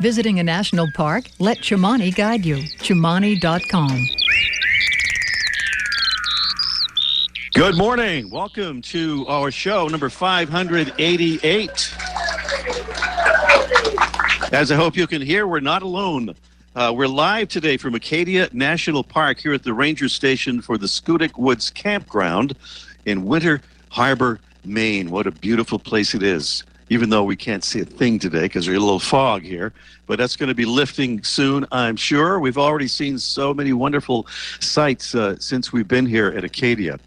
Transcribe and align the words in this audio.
Visiting 0.00 0.40
a 0.40 0.42
national 0.42 0.90
park? 0.92 1.26
Let 1.38 1.58
Chimani 1.58 2.14
guide 2.14 2.46
you. 2.46 2.56
Chimani.com. 2.56 4.08
Good 7.52 7.76
morning. 7.76 8.30
Welcome 8.30 8.80
to 8.82 9.26
our 9.28 9.50
show 9.50 9.88
number 9.88 10.08
588. 10.08 11.94
As 14.52 14.72
I 14.72 14.74
hope 14.74 14.96
you 14.96 15.06
can 15.06 15.20
hear, 15.20 15.46
we're 15.46 15.60
not 15.60 15.82
alone. 15.82 16.34
Uh, 16.74 16.94
we're 16.96 17.06
live 17.06 17.48
today 17.48 17.76
from 17.76 17.94
Acadia 17.94 18.48
National 18.54 19.04
Park 19.04 19.38
here 19.38 19.52
at 19.52 19.64
the 19.64 19.74
ranger 19.74 20.08
station 20.08 20.62
for 20.62 20.78
the 20.78 20.86
Schoodic 20.86 21.36
Woods 21.36 21.68
Campground 21.68 22.56
in 23.04 23.26
Winter 23.26 23.60
Harbor, 23.90 24.40
Maine. 24.64 25.10
What 25.10 25.26
a 25.26 25.30
beautiful 25.30 25.78
place 25.78 26.14
it 26.14 26.22
is 26.22 26.64
even 26.90 27.08
though 27.08 27.22
we 27.22 27.36
can't 27.36 27.64
see 27.64 27.80
a 27.80 27.84
thing 27.84 28.18
today 28.18 28.42
because 28.42 28.66
there's 28.66 28.76
a 28.76 28.80
little 28.80 28.98
fog 28.98 29.42
here. 29.42 29.72
But 30.06 30.18
that's 30.18 30.34
going 30.34 30.48
to 30.48 30.56
be 30.56 30.64
lifting 30.64 31.22
soon, 31.22 31.64
I'm 31.70 31.94
sure. 31.94 32.40
We've 32.40 32.58
already 32.58 32.88
seen 32.88 33.16
so 33.16 33.54
many 33.54 33.72
wonderful 33.72 34.26
sights 34.58 35.14
uh, 35.14 35.36
since 35.38 35.72
we've 35.72 35.86
been 35.86 36.04
here 36.04 36.26
at 36.36 36.42
Acadia. 36.42 36.98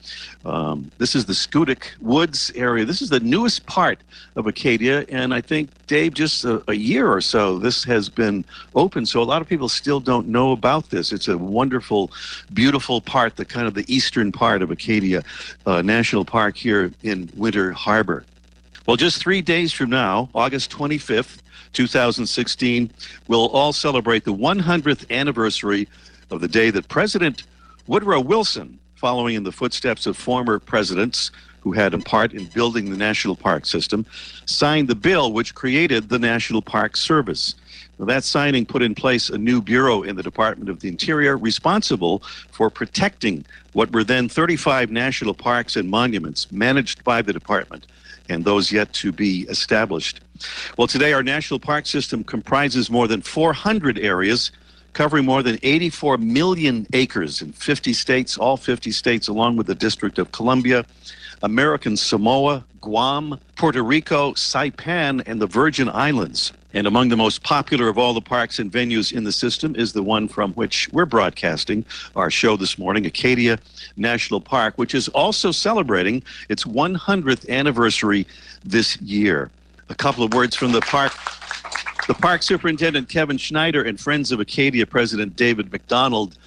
Um, 0.45 0.89
this 0.99 1.15
is 1.15 1.25
the 1.25 1.33
Schoodic 1.33 1.83
Woods 1.99 2.49
area. 2.55 2.85
This 2.85 3.01
is 3.01 3.09
the 3.09 3.19
newest 3.19 3.65
part 3.65 3.99
of 4.37 4.47
Acadia, 4.47 5.05
and 5.09 5.33
I 5.33 5.41
think, 5.41 5.69
Dave, 5.87 6.13
just 6.13 6.45
a, 6.45 6.63
a, 6.69 6.73
year 6.73 7.11
or 7.11 7.21
so, 7.21 7.59
this 7.59 7.83
has 7.83 8.09
been 8.09 8.43
open. 8.75 9.05
So 9.05 9.21
a 9.21 9.23
lot 9.23 9.41
of 9.41 9.47
people 9.47 9.69
still 9.69 9.99
don't 9.99 10.27
know 10.27 10.51
about 10.51 10.89
this. 10.89 11.11
It's 11.11 11.27
a 11.27 11.37
wonderful, 11.37 12.11
beautiful 12.53 12.99
part, 13.01 13.35
the 13.35 13.45
kind 13.45 13.67
of 13.67 13.73
the 13.73 13.85
eastern 13.93 14.31
part 14.31 14.61
of 14.61 14.71
Acadia 14.71 15.23
uh, 15.65 15.81
National 15.81 16.23
Park 16.25 16.55
here 16.55 16.91
in 17.03 17.29
Winter 17.35 17.73
Harbor. 17.73 18.25
Well, 18.85 18.97
just 18.97 19.21
three 19.21 19.41
days 19.41 19.71
from 19.71 19.91
now, 19.91 20.29
August 20.35 20.69
25th, 20.69 21.37
2016, 21.71 22.91
we'll 23.29 23.47
all 23.47 23.71
celebrate 23.71 24.25
the 24.25 24.33
100th 24.33 25.09
anniversary 25.09 25.87
of 26.29 26.41
the 26.41 26.49
day 26.49 26.69
that 26.69 26.89
President 26.89 27.43
Woodrow 27.87 28.19
Wilson, 28.19 28.77
following 28.95 29.35
in 29.35 29.43
the 29.43 29.53
footsteps 29.53 30.05
of 30.05 30.17
former 30.17 30.59
presidents 30.59 31.31
who 31.61 31.71
had 31.71 31.93
a 31.93 31.97
part 31.97 32.33
in 32.33 32.45
building 32.47 32.89
the 32.89 32.97
national 32.97 33.37
park 33.37 33.65
system, 33.65 34.05
signed 34.47 34.89
the 34.89 34.95
bill 34.95 35.31
which 35.31 35.55
created 35.55 36.09
the 36.09 36.19
National 36.19 36.61
Park 36.61 36.97
Service. 36.97 37.55
Now, 37.99 38.05
that 38.07 38.25
signing 38.25 38.65
put 38.65 38.81
in 38.81 38.95
place 38.95 39.29
a 39.29 39.37
new 39.37 39.61
bureau 39.61 40.03
in 40.03 40.17
the 40.17 40.23
Department 40.23 40.69
of 40.69 40.81
the 40.81 40.89
Interior 40.89 41.37
responsible 41.37 42.21
for 42.51 42.69
protecting 42.69 43.45
what 43.71 43.93
were 43.93 44.03
then 44.03 44.27
35 44.27 44.91
national 44.91 45.35
parks 45.35 45.77
and 45.77 45.89
monuments 45.89 46.51
managed 46.51 47.01
by 47.05 47.21
the 47.21 47.31
department 47.31 47.87
and 48.29 48.45
those 48.45 48.71
yet 48.71 48.91
to 48.93 49.11
be 49.11 49.41
established. 49.49 50.21
Well, 50.77 50.87
today 50.87 51.13
our 51.13 51.23
national 51.23 51.59
park 51.59 51.85
system 51.85 52.23
comprises 52.23 52.89
more 52.89 53.07
than 53.07 53.21
400 53.21 53.99
areas 53.99 54.51
covering 54.93 55.25
more 55.25 55.43
than 55.43 55.57
84 55.63 56.19
million 56.19 56.87
acres 56.93 57.41
in 57.41 57.51
50 57.51 57.93
states, 57.93 58.37
all 58.37 58.57
50 58.57 58.91
states, 58.91 59.27
along 59.27 59.57
with 59.57 59.67
the 59.67 59.75
District 59.75 60.19
of 60.19 60.31
Columbia, 60.31 60.85
American 61.43 61.97
Samoa, 61.97 62.63
Guam, 62.79 63.37
Puerto 63.57 63.83
Rico, 63.83 64.31
Saipan, 64.31 65.21
and 65.25 65.41
the 65.41 65.45
Virgin 65.45 65.89
Islands. 65.89 66.53
And 66.73 66.87
among 66.87 67.09
the 67.09 67.17
most 67.17 67.43
popular 67.43 67.89
of 67.89 67.97
all 67.97 68.13
the 68.13 68.21
parks 68.21 68.59
and 68.59 68.71
venues 68.71 69.11
in 69.11 69.25
the 69.25 69.31
system 69.31 69.75
is 69.75 69.91
the 69.91 70.01
one 70.01 70.29
from 70.29 70.53
which 70.53 70.89
we're 70.93 71.05
broadcasting 71.05 71.85
our 72.15 72.31
show 72.31 72.55
this 72.55 72.77
morning, 72.77 73.05
Acadia 73.05 73.59
National 73.97 74.39
Park, 74.39 74.75
which 74.77 74.95
is 74.95 75.09
also 75.09 75.51
celebrating 75.51 76.23
its 76.47 76.63
100th 76.63 77.47
anniversary 77.49 78.25
this 78.63 78.99
year. 79.01 79.51
A 79.89 79.95
couple 79.95 80.23
of 80.23 80.33
words 80.33 80.55
from 80.55 80.71
the 80.71 80.81
park. 80.81 81.11
The 82.07 82.13
park 82.13 82.41
superintendent, 82.41 83.09
Kevin 83.09 83.37
Schneider, 83.37 83.83
and 83.83 83.99
Friends 83.99 84.31
of 84.31 84.39
Acadia 84.39 84.87
President 84.87 85.35
David 85.35 85.71
McDonald 85.73 86.37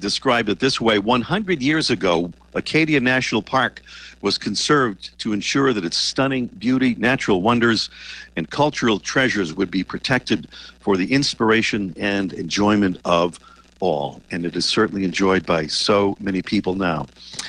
described 0.00 0.48
it 0.48 0.60
this 0.60 0.80
way 0.80 0.98
100 0.98 1.62
years 1.62 1.90
ago, 1.90 2.32
Acadia 2.58 3.00
National 3.00 3.40
Park 3.40 3.80
was 4.20 4.36
conserved 4.36 5.16
to 5.20 5.32
ensure 5.32 5.72
that 5.72 5.84
its 5.84 5.96
stunning 5.96 6.46
beauty, 6.46 6.96
natural 6.96 7.40
wonders, 7.40 7.88
and 8.36 8.50
cultural 8.50 8.98
treasures 8.98 9.54
would 9.54 9.70
be 9.70 9.84
protected 9.84 10.48
for 10.80 10.96
the 10.96 11.12
inspiration 11.12 11.94
and 11.96 12.32
enjoyment 12.32 12.98
of 13.04 13.38
all. 13.80 14.20
And 14.32 14.44
it 14.44 14.56
is 14.56 14.66
certainly 14.66 15.04
enjoyed 15.04 15.46
by 15.46 15.68
so 15.68 16.16
many 16.18 16.42
people 16.42 16.74
now. 16.74 17.06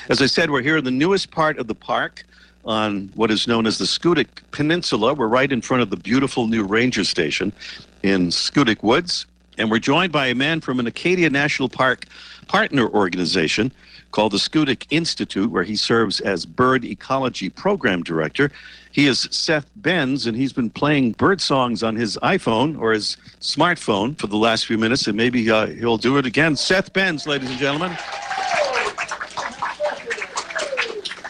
As 0.08 0.22
I 0.22 0.26
said, 0.26 0.48
we're 0.50 0.62
here 0.62 0.76
in 0.76 0.84
the 0.84 0.92
newest 0.92 1.32
part 1.32 1.58
of 1.58 1.66
the 1.66 1.74
park 1.74 2.24
on 2.64 3.10
what 3.16 3.32
is 3.32 3.48
known 3.48 3.66
as 3.66 3.78
the 3.78 3.86
Schoodic 3.86 4.28
Peninsula. 4.52 5.12
We're 5.14 5.26
right 5.26 5.50
in 5.50 5.60
front 5.60 5.82
of 5.82 5.90
the 5.90 5.96
beautiful 5.96 6.46
new 6.46 6.62
ranger 6.62 7.04
station 7.04 7.52
in 8.04 8.28
Schoodic 8.28 8.82
Woods. 8.84 9.26
And 9.58 9.70
we're 9.70 9.80
joined 9.80 10.12
by 10.12 10.28
a 10.28 10.34
man 10.34 10.60
from 10.60 10.78
an 10.78 10.86
Acadia 10.86 11.30
National 11.30 11.68
Park 11.68 12.06
partner 12.46 12.88
organization 12.88 13.72
called 14.10 14.32
the 14.32 14.38
Schoodic 14.38 14.86
Institute, 14.90 15.50
where 15.50 15.62
he 15.62 15.76
serves 15.76 16.20
as 16.20 16.46
Bird 16.46 16.84
Ecology 16.84 17.48
Program 17.48 18.02
Director. 18.02 18.50
He 18.92 19.06
is 19.06 19.28
Seth 19.30 19.66
Benz, 19.76 20.26
and 20.26 20.36
he's 20.36 20.52
been 20.52 20.70
playing 20.70 21.12
bird 21.12 21.40
songs 21.40 21.82
on 21.82 21.94
his 21.94 22.18
iPhone 22.22 22.78
or 22.80 22.92
his 22.92 23.16
smartphone 23.40 24.18
for 24.18 24.26
the 24.26 24.36
last 24.36 24.66
few 24.66 24.78
minutes, 24.78 25.06
and 25.06 25.16
maybe 25.16 25.48
uh, 25.50 25.66
he'll 25.66 25.96
do 25.96 26.18
it 26.18 26.26
again. 26.26 26.56
Seth 26.56 26.92
Benz, 26.92 27.26
ladies 27.26 27.50
and 27.50 27.58
gentlemen. 27.58 27.96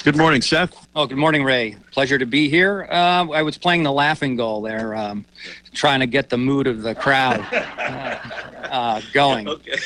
Good 0.02 0.16
morning, 0.16 0.40
Seth. 0.40 0.74
Oh, 0.96 1.06
good 1.06 1.18
morning, 1.18 1.44
Ray. 1.44 1.76
Pleasure 1.92 2.16
to 2.16 2.24
be 2.24 2.48
here. 2.48 2.88
Uh, 2.90 3.28
I 3.30 3.42
was 3.42 3.58
playing 3.58 3.82
the 3.82 3.92
laughing 3.92 4.34
gull 4.34 4.62
there, 4.62 4.94
um, 4.94 5.26
trying 5.74 6.00
to 6.00 6.06
get 6.06 6.30
the 6.30 6.38
mood 6.38 6.66
of 6.66 6.80
the 6.80 6.94
crowd 6.94 7.40
uh, 7.52 8.18
uh, 8.64 9.00
going. 9.12 9.46
Okay. 9.60 9.76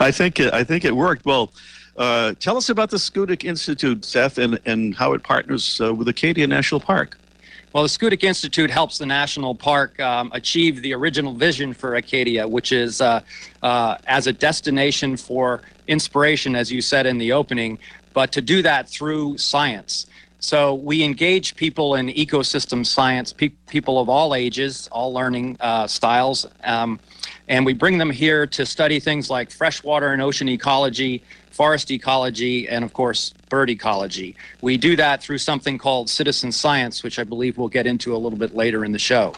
I 0.00 0.10
think 0.10 0.40
it, 0.40 0.52
I 0.52 0.64
think 0.64 0.84
it 0.84 0.96
worked. 0.96 1.24
Well, 1.24 1.52
uh, 1.96 2.34
tell 2.40 2.56
us 2.56 2.68
about 2.68 2.90
the 2.90 2.96
Schoodic 2.96 3.44
Institute, 3.44 4.04
Seth, 4.04 4.38
and, 4.38 4.58
and 4.64 4.94
how 4.94 5.12
it 5.12 5.22
partners 5.22 5.80
uh, 5.80 5.94
with 5.94 6.08
Acadia 6.08 6.46
National 6.46 6.80
Park. 6.80 7.18
Well, 7.72 7.84
the 7.84 7.88
Schoodic 7.88 8.22
Institute 8.22 8.70
helps 8.70 8.98
the 8.98 9.06
national 9.06 9.54
park 9.54 9.98
um, 9.98 10.30
achieve 10.34 10.82
the 10.82 10.92
original 10.92 11.32
vision 11.32 11.72
for 11.72 11.94
Acadia, 11.96 12.46
which 12.46 12.70
is 12.70 13.00
uh, 13.00 13.22
uh, 13.62 13.96
as 14.06 14.26
a 14.26 14.32
destination 14.32 15.16
for 15.16 15.62
inspiration, 15.88 16.54
as 16.54 16.70
you 16.70 16.82
said 16.82 17.06
in 17.06 17.16
the 17.16 17.32
opening, 17.32 17.78
but 18.12 18.30
to 18.32 18.42
do 18.42 18.60
that 18.60 18.88
through 18.88 19.38
science. 19.38 20.06
So 20.38 20.74
we 20.74 21.02
engage 21.02 21.56
people 21.56 21.94
in 21.94 22.08
ecosystem 22.08 22.84
science, 22.84 23.32
pe- 23.32 23.50
people 23.68 24.00
of 24.00 24.08
all 24.08 24.34
ages, 24.34 24.88
all 24.92 25.12
learning 25.12 25.56
uh, 25.60 25.86
styles, 25.86 26.46
um, 26.64 27.00
and 27.48 27.64
we 27.64 27.72
bring 27.72 27.96
them 27.96 28.10
here 28.10 28.46
to 28.48 28.66
study 28.66 29.00
things 29.00 29.30
like 29.30 29.50
freshwater 29.50 30.12
and 30.12 30.20
ocean 30.20 30.48
ecology, 30.48 31.22
forest 31.52 31.90
ecology, 31.90 32.68
and 32.68 32.84
of 32.84 32.92
course, 32.92 33.32
bird 33.48 33.70
ecology. 33.70 34.36
We 34.60 34.76
do 34.76 34.96
that 34.96 35.22
through 35.22 35.38
something 35.38 35.78
called 35.78 36.08
citizen 36.08 36.52
science, 36.52 37.02
which 37.02 37.18
I 37.18 37.24
believe 37.24 37.58
we'll 37.58 37.68
get 37.68 37.86
into 37.86 38.14
a 38.14 38.18
little 38.18 38.38
bit 38.38 38.54
later 38.54 38.84
in 38.84 38.92
the 38.92 38.98
show. 38.98 39.34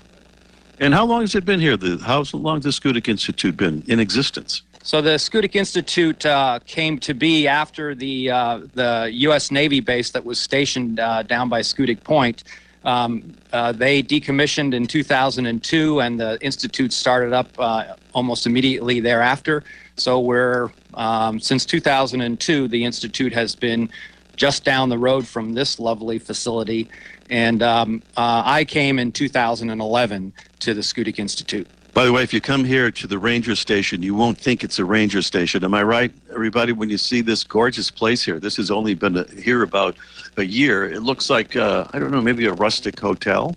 And 0.81 0.93
how 0.93 1.05
long 1.05 1.20
has 1.20 1.34
it 1.34 1.44
been 1.44 1.61
here? 1.61 1.76
The, 1.76 1.99
how 1.99 2.25
long 2.32 2.61
has 2.61 2.64
the 2.64 2.70
Schoodic 2.70 3.08
Institute 3.08 3.56
been 3.56 3.82
in 3.87 4.00
existence? 4.00 4.62
So 4.82 5.00
the 5.00 5.16
Schoodic 5.16 5.55
Institute 5.55 6.26
uh, 6.26 6.58
came 6.66 6.99
to 6.99 7.14
be 7.14 7.49
after 7.49 7.94
the 7.94 8.31
uh, 8.31 8.60
the 8.75 9.08
U.S. 9.12 9.50
Navy 9.50 9.81
base 9.81 10.10
that 10.10 10.25
was 10.25 10.38
stationed 10.38 11.00
uh, 11.00 11.22
down 11.22 11.49
by 11.49 11.60
Schoodic 11.60 12.05
Point. 12.05 12.44
Um, 12.84 13.34
uh, 13.52 13.72
they 13.72 14.02
decommissioned 14.02 14.75
in 14.75 14.87
2002, 14.87 16.00
and 16.00 16.20
the 16.20 16.38
institute 16.43 16.93
started 16.93 17.32
up 17.32 17.49
uh, 17.58 17.94
almost 18.12 18.46
immediately 18.46 19.00
thereafter. 19.00 19.64
So 19.96 20.20
we're 20.20 20.70
um, 20.96 21.41
since 21.41 21.64
2002, 21.67 22.69
the 22.69 22.85
institute 22.85 23.32
has 23.32 23.55
been 23.55 23.91
just 24.37 24.64
down 24.64 24.88
the 24.88 24.99
road 24.99 25.26
from 25.26 25.55
this 25.55 25.79
lovely 25.79 26.19
facility, 26.19 26.88
and 27.31 27.62
um, 27.62 28.02
uh, 28.17 28.43
I 28.44 28.64
came 28.64 28.99
in 28.99 29.12
2011 29.12 30.32
to 30.61 30.75
the 30.75 30.81
Schoodic 30.81 31.19
Institute. 31.19 31.69
By 31.94 32.05
the 32.05 32.12
way, 32.12 32.25
if 32.25 32.35
you 32.35 32.41
come 32.41 32.64
here 32.64 32.91
to 32.91 33.06
the 33.06 33.19
ranger 33.20 33.55
station, 33.55 34.02
you 34.02 34.17
won't 34.17 34.37
think 34.37 34.64
it's 34.64 34.81
a 34.81 34.85
ranger 34.85 35.23
station. 35.23 35.62
Am 35.62 35.75
I 35.75 35.85
right, 35.85 36.12
everybody? 36.32 36.73
When 36.73 36.91
you 36.91 36.99
see 36.99 37.20
this 37.20 37.44
gorgeous 37.44 37.88
place 37.88 38.25
here, 38.25 38.41
this 38.41 38.56
has 38.56 38.69
only 38.69 38.94
been 38.94 39.25
here 39.41 39.62
about 39.62 39.96
a 40.37 40.43
year. 40.43 40.91
It 40.91 41.02
looks 41.02 41.31
like 41.31 41.55
uh, 41.55 41.87
I 41.93 42.00
don't 42.00 42.11
know, 42.11 42.20
maybe 42.20 42.46
a 42.46 42.52
rustic 42.52 42.99
hotel. 42.99 43.55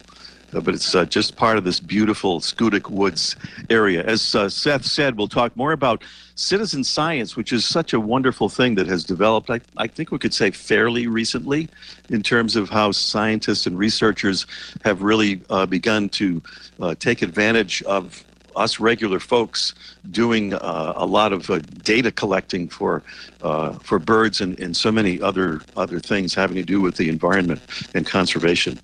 Uh, 0.54 0.62
but 0.62 0.74
it's 0.74 0.96
uh, 0.96 1.06
just 1.06 1.36
part 1.36 1.58
of 1.58 1.64
this 1.64 1.80
beautiful 1.80 2.40
Schoodic 2.40 2.90
Woods 2.90 3.36
area. 3.70 4.04
As 4.04 4.36
uh, 4.36 4.50
Seth 4.50 4.86
said, 4.86 5.18
we'll 5.18 5.28
talk 5.28 5.56
more 5.56 5.72
about 5.72 6.04
citizen 6.36 6.84
science, 6.84 7.36
which 7.36 7.52
is 7.52 7.66
such 7.66 7.94
a 7.94 8.00
wonderful 8.00 8.48
thing 8.48 8.76
that 8.76 8.88
has 8.88 9.04
developed, 9.04 9.50
I, 9.50 9.60
I 9.78 9.88
think 9.88 10.12
we 10.12 10.20
could 10.20 10.34
say 10.34 10.52
fairly 10.52 11.08
recently, 11.08 11.68
in 12.10 12.22
terms 12.24 12.56
of 12.56 12.70
how 12.70 12.92
scientists 12.92 13.66
and 13.66 13.78
researchers 13.78 14.46
have 14.84 15.02
really 15.02 15.42
uh, 15.50 15.66
begun 15.66 16.10
to 16.10 16.42
uh, 16.80 16.96
take 16.96 17.22
advantage 17.22 17.82
of 17.84 18.24
us 18.58 18.80
regular 18.80 19.20
folks 19.20 19.76
doing 20.10 20.54
uh, 20.56 20.94
a 20.96 21.06
lot 21.06 21.32
of 21.32 21.50
uh, 21.50 21.60
data 21.84 22.12
collecting 22.12 22.68
for 22.68 23.04
uh, 23.44 23.74
for 23.74 24.00
birds 24.00 24.42
and, 24.42 24.60
and 24.60 24.76
so 24.76 24.92
many 24.92 25.22
other 25.22 25.62
other 25.78 26.00
things 26.00 26.34
having 26.34 26.56
to 26.56 26.64
do 26.64 26.82
with 26.82 26.96
the 26.98 27.08
environment 27.08 27.62
and 27.94 28.06
conservation. 28.06 28.80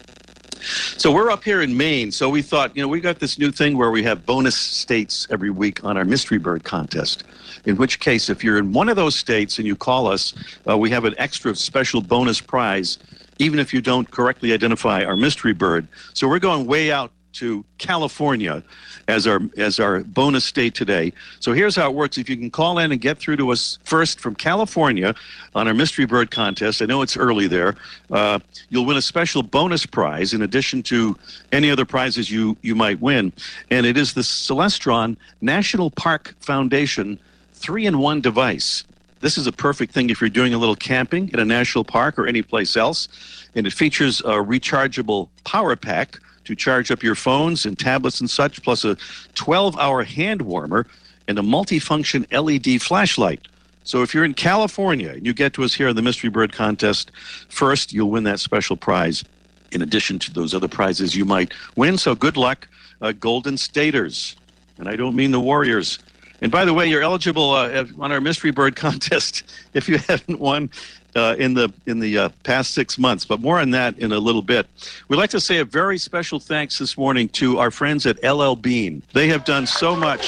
So 0.64 1.12
we're 1.12 1.30
up 1.30 1.44
here 1.44 1.62
in 1.62 1.76
Maine. 1.76 2.12
So 2.12 2.30
we 2.30 2.42
thought, 2.42 2.76
you 2.76 2.82
know, 2.82 2.88
we 2.88 3.02
got 3.02 3.20
this 3.20 3.38
new 3.38 3.52
thing 3.52 3.78
where 3.78 3.92
we 3.92 4.04
have 4.04 4.26
bonus 4.26 4.56
states 4.56 5.28
every 5.30 5.50
week 5.50 5.84
on 5.84 5.98
our 5.98 6.06
mystery 6.06 6.38
bird 6.38 6.64
contest. 6.64 7.24
In 7.66 7.78
which 7.78 8.00
case, 8.00 8.30
if 8.30 8.44
you're 8.44 8.58
in 8.58 8.74
one 8.74 8.90
of 8.90 8.96
those 8.96 9.16
states 9.16 9.58
and 9.58 9.68
you 9.68 9.76
call 9.76 10.08
us, 10.08 10.34
uh, 10.68 10.78
we 10.78 10.90
have 10.90 11.06
an 11.06 11.16
extra 11.18 11.56
special 11.56 12.02
bonus 12.02 12.40
prize, 12.40 12.98
even 13.40 13.60
if 13.60 13.74
you 13.74 13.82
don't 13.82 14.10
correctly 14.10 14.54
identify 14.54 15.04
our 15.04 15.16
mystery 15.16 15.54
bird. 15.54 15.88
So 16.14 16.28
we're 16.28 16.40
going 16.40 16.66
way 16.66 16.92
out 16.92 17.12
to 17.34 17.66
California 17.78 18.64
as 19.08 19.28
our 19.28 19.42
as 19.58 19.80
our 19.80 20.02
bonus 20.02 20.46
state 20.46 20.76
today. 20.76 21.12
So 21.40 21.54
here's 21.54 21.76
how 21.76 21.90
it 21.90 21.96
works. 21.96 22.18
If 22.18 22.30
you 22.30 22.38
can 22.38 22.50
call 22.50 22.80
in 22.80 22.92
and 22.92 23.02
get 23.02 23.18
through 23.18 23.38
to 23.38 23.52
us 23.52 23.80
first 23.84 24.20
from 24.20 24.36
California 24.36 25.14
on 25.56 25.68
our 25.68 25.74
mystery 25.74 26.06
bird 26.06 26.32
contest, 26.32 26.82
I 26.82 26.86
know 26.86 27.02
it's 27.02 27.18
early 27.18 27.48
there. 27.48 27.76
Uh, 28.12 28.40
you'll 28.70 28.86
win 28.86 28.98
a 28.98 29.02
special 29.02 29.44
bonus 29.44 29.86
prize 29.86 30.34
in 30.34 30.42
addition 30.42 30.84
to 30.84 31.18
any 31.52 31.70
other 31.70 31.86
prizes 31.86 32.32
you 32.32 32.56
you 32.62 32.76
might 32.76 33.02
win, 33.02 33.34
and 33.70 33.86
it 33.86 33.98
is 33.98 34.14
the 34.14 34.22
Celestron 34.22 35.18
National 35.42 35.92
Park 35.92 36.36
Foundation 36.40 37.20
three-in-one 37.54 38.22
device. 38.22 38.84
This 39.22 39.38
is 39.38 39.48
a 39.48 39.54
perfect 39.54 39.94
thing 39.94 40.10
if 40.10 40.20
you're 40.20 40.30
doing 40.30 40.54
a 40.54 40.58
little 40.58 40.76
camping 40.76 41.30
in 41.30 41.40
a 41.40 41.46
national 41.46 41.86
park 41.86 42.20
or 42.20 42.28
any 42.28 42.42
place 42.42 42.76
else, 42.76 43.08
and 43.56 43.66
it 43.66 43.72
features 43.72 44.20
a 44.22 44.34
rechargeable 44.34 45.30
power 45.46 45.78
pack 45.78 46.20
to 46.46 46.56
charge 46.56 46.92
up 46.92 47.04
your 47.04 47.16
phones 47.16 47.66
and 47.66 47.78
tablets 47.78 48.20
and 48.20 48.30
such, 48.30 48.62
plus 48.64 48.84
a 48.84 48.98
12 49.36 49.78
hour 49.78 50.04
hand 50.04 50.42
warmer 50.42 50.86
and 51.28 51.40
a 51.40 51.42
multifunction 51.42 52.26
LED 52.32 52.82
flashlight. 52.82 53.48
So 53.84 54.02
if 54.02 54.14
you're 54.14 54.26
in 54.26 54.34
California 54.34 55.10
and 55.10 55.26
you 55.26 55.34
get 55.34 55.54
to 55.54 55.64
us 55.64 55.74
here 55.74 55.90
on 55.90 55.96
the 55.96 56.02
Mystery 56.02 56.30
Bird 56.30 56.54
Contest, 56.54 57.12
first 57.50 57.92
you'll 57.92 58.10
win 58.10 58.24
that 58.24 58.40
special 58.40 58.78
prize 58.78 59.24
in 59.72 59.82
addition 59.82 60.20
to 60.20 60.34
those 60.34 60.54
other 60.54 60.68
prizes 60.68 61.16
you 61.16 61.26
might 61.26 61.54
win. 61.76 61.98
So 61.98 62.16
good 62.16 62.38
luck, 62.38 62.68
uh, 63.02 63.12
Golden 63.12 63.58
Staters. 63.58 64.36
And 64.78 64.88
I 64.88 64.96
don't 64.96 65.16
mean 65.16 65.32
the 65.32 65.40
Warriors. 65.40 66.00
And 66.42 66.52
by 66.52 66.66
the 66.66 66.74
way, 66.74 66.88
you're 66.88 67.02
eligible 67.02 67.52
uh, 67.52 67.86
on 68.00 68.12
our 68.12 68.22
Mystery 68.22 68.52
Bird 68.52 68.76
Contest 68.78 69.44
if 69.74 69.90
you 69.90 69.98
haven't 69.98 70.40
won 70.40 70.70
uh, 71.16 71.36
in 71.38 71.54
the 71.54 71.72
in 71.86 72.00
the 72.00 72.18
uh, 72.18 72.30
past 72.44 72.74
six 72.74 72.98
months. 72.98 73.26
But 73.26 73.40
more 73.40 73.60
on 73.60 73.72
that 73.72 73.98
in 74.00 74.12
a 74.12 74.20
little 74.20 74.42
bit. 74.42 74.68
We'd 75.08 75.18
like 75.18 75.30
to 75.32 75.40
say 75.40 75.60
a 75.60 75.66
very 75.66 75.98
special 75.98 76.40
thanks 76.40 76.78
this 76.78 76.98
morning 76.98 77.30
to 77.30 77.60
our 77.60 77.72
friends 77.72 78.06
at 78.06 78.24
LL 78.24 78.56
Bean. 78.56 79.02
They 79.14 79.28
have 79.28 79.46
done 79.46 79.68
so 79.68 79.96
much. 79.96 80.28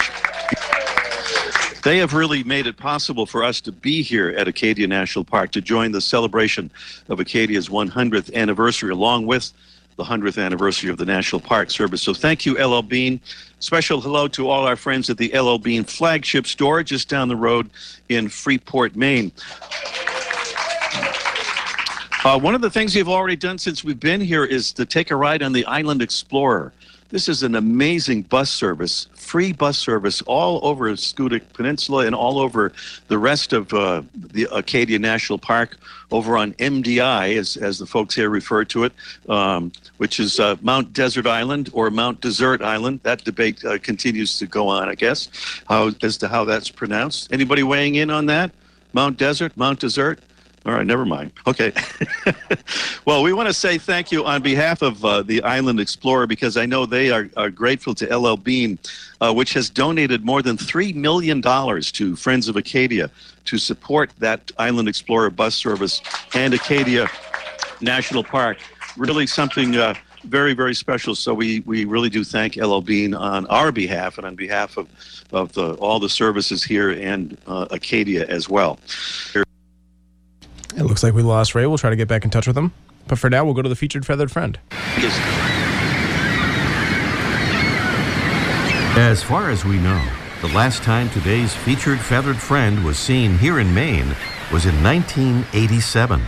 They 1.83 1.99
have 1.99 2.15
really 2.15 2.43
made 2.43 2.65
it 2.65 2.77
possible 2.77 3.27
for 3.27 3.43
us 3.43 3.61
to 3.61 3.71
be 3.71 4.01
here 4.01 4.29
at 4.29 4.47
Acadia 4.47 4.87
National 4.87 5.23
Park 5.23 5.51
to 5.51 5.61
join 5.61 5.91
the 5.91 6.01
celebration 6.01 6.71
of 7.09 7.19
Acadia's 7.19 7.69
100th 7.69 8.33
anniversary, 8.33 8.89
along 8.89 9.27
with 9.27 9.53
the 9.95 10.03
100th 10.03 10.43
anniversary 10.43 10.89
of 10.89 10.97
the 10.97 11.05
National 11.05 11.39
Park 11.39 11.69
Service. 11.69 12.01
So 12.01 12.13
thank 12.13 12.43
you, 12.43 12.53
LL 12.55 12.81
Bean. 12.81 13.19
Special 13.59 14.01
hello 14.01 14.27
to 14.29 14.49
all 14.49 14.65
our 14.65 14.75
friends 14.75 15.11
at 15.11 15.17
the 15.17 15.31
LL 15.37 15.57
Bean 15.57 15.83
flagship 15.83 16.47
store 16.47 16.81
just 16.81 17.07
down 17.07 17.27
the 17.27 17.35
road 17.35 17.69
in 18.09 18.29
Freeport, 18.29 18.95
Maine. 18.95 19.31
Uh, 22.25 22.39
one 22.39 22.55
of 22.55 22.61
the 22.61 22.71
things 22.71 22.95
you've 22.95 23.07
already 23.07 23.35
done 23.35 23.55
since 23.55 23.83
we've 23.83 23.99
been 23.99 24.19
here 24.19 24.43
is 24.43 24.73
to 24.73 24.83
take 24.83 25.11
a 25.11 25.15
ride 25.15 25.43
on 25.43 25.53
the 25.53 25.63
Island 25.67 26.01
Explorer. 26.01 26.73
This 27.09 27.29
is 27.29 27.43
an 27.43 27.53
amazing 27.53 28.23
bus 28.23 28.49
service, 28.49 29.07
free 29.13 29.53
bus 29.53 29.77
service 29.77 30.23
all 30.23 30.59
over 30.65 30.89
Schoodic 30.93 31.43
Peninsula 31.53 32.07
and 32.07 32.15
all 32.15 32.39
over 32.39 32.73
the 33.09 33.19
rest 33.19 33.53
of 33.53 33.71
uh, 33.75 34.01
the 34.15 34.47
Acadia 34.51 34.97
National 34.97 35.37
Park, 35.37 35.77
over 36.09 36.35
on 36.35 36.53
MDI, 36.53 37.37
as, 37.37 37.57
as 37.57 37.77
the 37.77 37.85
folks 37.85 38.15
here 38.15 38.31
refer 38.31 38.65
to 38.65 38.85
it, 38.85 38.93
um, 39.29 39.71
which 39.97 40.19
is 40.19 40.39
uh, 40.39 40.55
Mount 40.63 40.93
Desert 40.93 41.27
Island 41.27 41.69
or 41.73 41.91
Mount 41.91 42.21
Desert 42.21 42.63
Island. 42.63 43.01
That 43.03 43.23
debate 43.23 43.63
uh, 43.63 43.77
continues 43.77 44.39
to 44.39 44.47
go 44.47 44.67
on, 44.67 44.89
I 44.89 44.95
guess, 44.95 45.29
how, 45.69 45.91
as 46.01 46.17
to 46.17 46.27
how 46.27 46.43
that's 46.43 46.71
pronounced. 46.71 47.31
Anybody 47.31 47.61
weighing 47.61 47.93
in 47.93 48.09
on 48.09 48.25
that? 48.25 48.49
Mount 48.93 49.17
Desert, 49.17 49.55
Mount 49.55 49.79
Desert? 49.79 50.19
All 50.65 50.73
right, 50.73 50.85
never 50.85 51.05
mind. 51.05 51.31
Okay. 51.45 51.71
well, 53.05 53.21
we 53.21 53.33
want 53.33 53.47
to 53.47 53.53
say 53.53 53.77
thank 53.77 54.11
you 54.11 54.25
on 54.25 54.41
behalf 54.41 54.81
of 54.81 55.05
uh, 55.05 55.21
the 55.21 55.43
Island 55.43 55.79
Explorer 55.79 56.25
because 56.25 56.57
I 56.57 56.65
know 56.65 56.87
they 56.87 57.11
are, 57.11 57.29
are 57.37 57.51
grateful 57.51 57.93
to 57.93 58.17
LL 58.17 58.35
Bean, 58.35 58.79
uh, 59.21 59.31
which 59.31 59.53
has 59.53 59.69
donated 59.69 60.25
more 60.25 60.41
than 60.41 60.57
$3 60.57 60.95
million 60.95 61.39
to 61.39 62.15
Friends 62.15 62.47
of 62.47 62.55
Acadia 62.55 63.11
to 63.45 63.59
support 63.59 64.09
that 64.17 64.51
Island 64.57 64.89
Explorer 64.89 65.29
bus 65.29 65.53
service 65.53 66.01
and 66.33 66.51
Acadia 66.55 67.07
National 67.79 68.23
Park. 68.23 68.57
Really 68.97 69.27
something 69.27 69.75
uh, 69.75 69.93
very, 70.23 70.53
very 70.53 70.73
special. 70.73 71.13
So 71.13 71.35
we, 71.35 71.59
we 71.61 71.85
really 71.85 72.09
do 72.09 72.23
thank 72.23 72.55
LL 72.55 72.81
Bean 72.81 73.13
on 73.13 73.45
our 73.47 73.71
behalf 73.71 74.17
and 74.17 74.25
on 74.25 74.33
behalf 74.33 74.77
of, 74.77 74.87
of 75.31 75.53
the, 75.53 75.75
all 75.75 75.99
the 75.99 76.09
services 76.09 76.63
here 76.63 76.89
and 76.89 77.37
uh, 77.45 77.67
Acadia 77.69 78.25
as 78.25 78.49
well. 78.49 78.79
It 80.77 80.83
looks 80.83 81.03
like 81.03 81.13
we 81.13 81.23
lost 81.23 81.55
Ray. 81.55 81.65
We'll 81.65 81.77
try 81.77 81.89
to 81.89 81.95
get 81.95 82.07
back 82.07 82.25
in 82.25 82.29
touch 82.29 82.47
with 82.47 82.57
him. 82.57 82.73
But 83.07 83.17
for 83.17 83.29
now, 83.29 83.45
we'll 83.45 83.53
go 83.53 83.61
to 83.61 83.69
the 83.69 83.75
featured 83.75 84.05
feathered 84.05 84.31
friend. 84.31 84.59
As 88.97 89.21
far 89.23 89.49
as 89.49 89.63
we 89.63 89.77
know, 89.77 90.03
the 90.41 90.47
last 90.49 90.83
time 90.83 91.09
today's 91.09 91.53
featured 91.53 91.99
feathered 91.99 92.37
friend 92.37 92.83
was 92.83 92.97
seen 92.97 93.37
here 93.37 93.59
in 93.59 93.73
Maine 93.73 94.15
was 94.51 94.65
in 94.65 94.83
1987. 94.83 96.21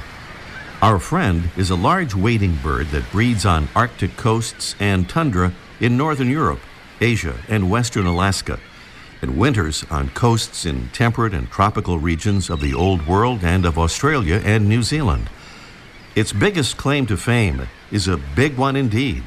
Our 0.82 1.00
friend 1.00 1.50
is 1.58 1.70
a 1.70 1.76
large 1.76 2.14
wading 2.14 2.56
bird 2.58 2.88
that 2.88 3.10
breeds 3.12 3.46
on 3.46 3.68
Arctic 3.76 4.16
coasts 4.16 4.76
and 4.80 5.10
tundra 5.10 5.54
in 5.80 5.98
northern 5.98 6.30
Europe, 6.30 6.60
Asia, 7.02 7.36
and 7.50 7.70
western 7.70 8.06
Alaska 8.06 8.60
and 9.22 9.38
winters 9.38 9.86
on 9.90 10.10
coasts 10.10 10.66
in 10.66 10.90
temperate 10.90 11.34
and 11.34 11.50
tropical 11.50 12.00
regions 12.00 12.50
of 12.50 12.60
the 12.62 12.74
Old 12.74 13.08
World 13.08 13.44
and 13.44 13.66
of 13.66 13.78
Australia 13.78 14.42
and 14.44 14.68
New 14.68 14.84
Zealand. 14.84 15.30
Its 16.16 16.34
biggest 16.34 16.78
claim 16.78 17.06
to 17.06 17.18
fame 17.18 17.68
is 17.92 18.08
a 18.08 18.18
big 18.18 18.58
one 18.58 18.76
indeed. 18.76 19.24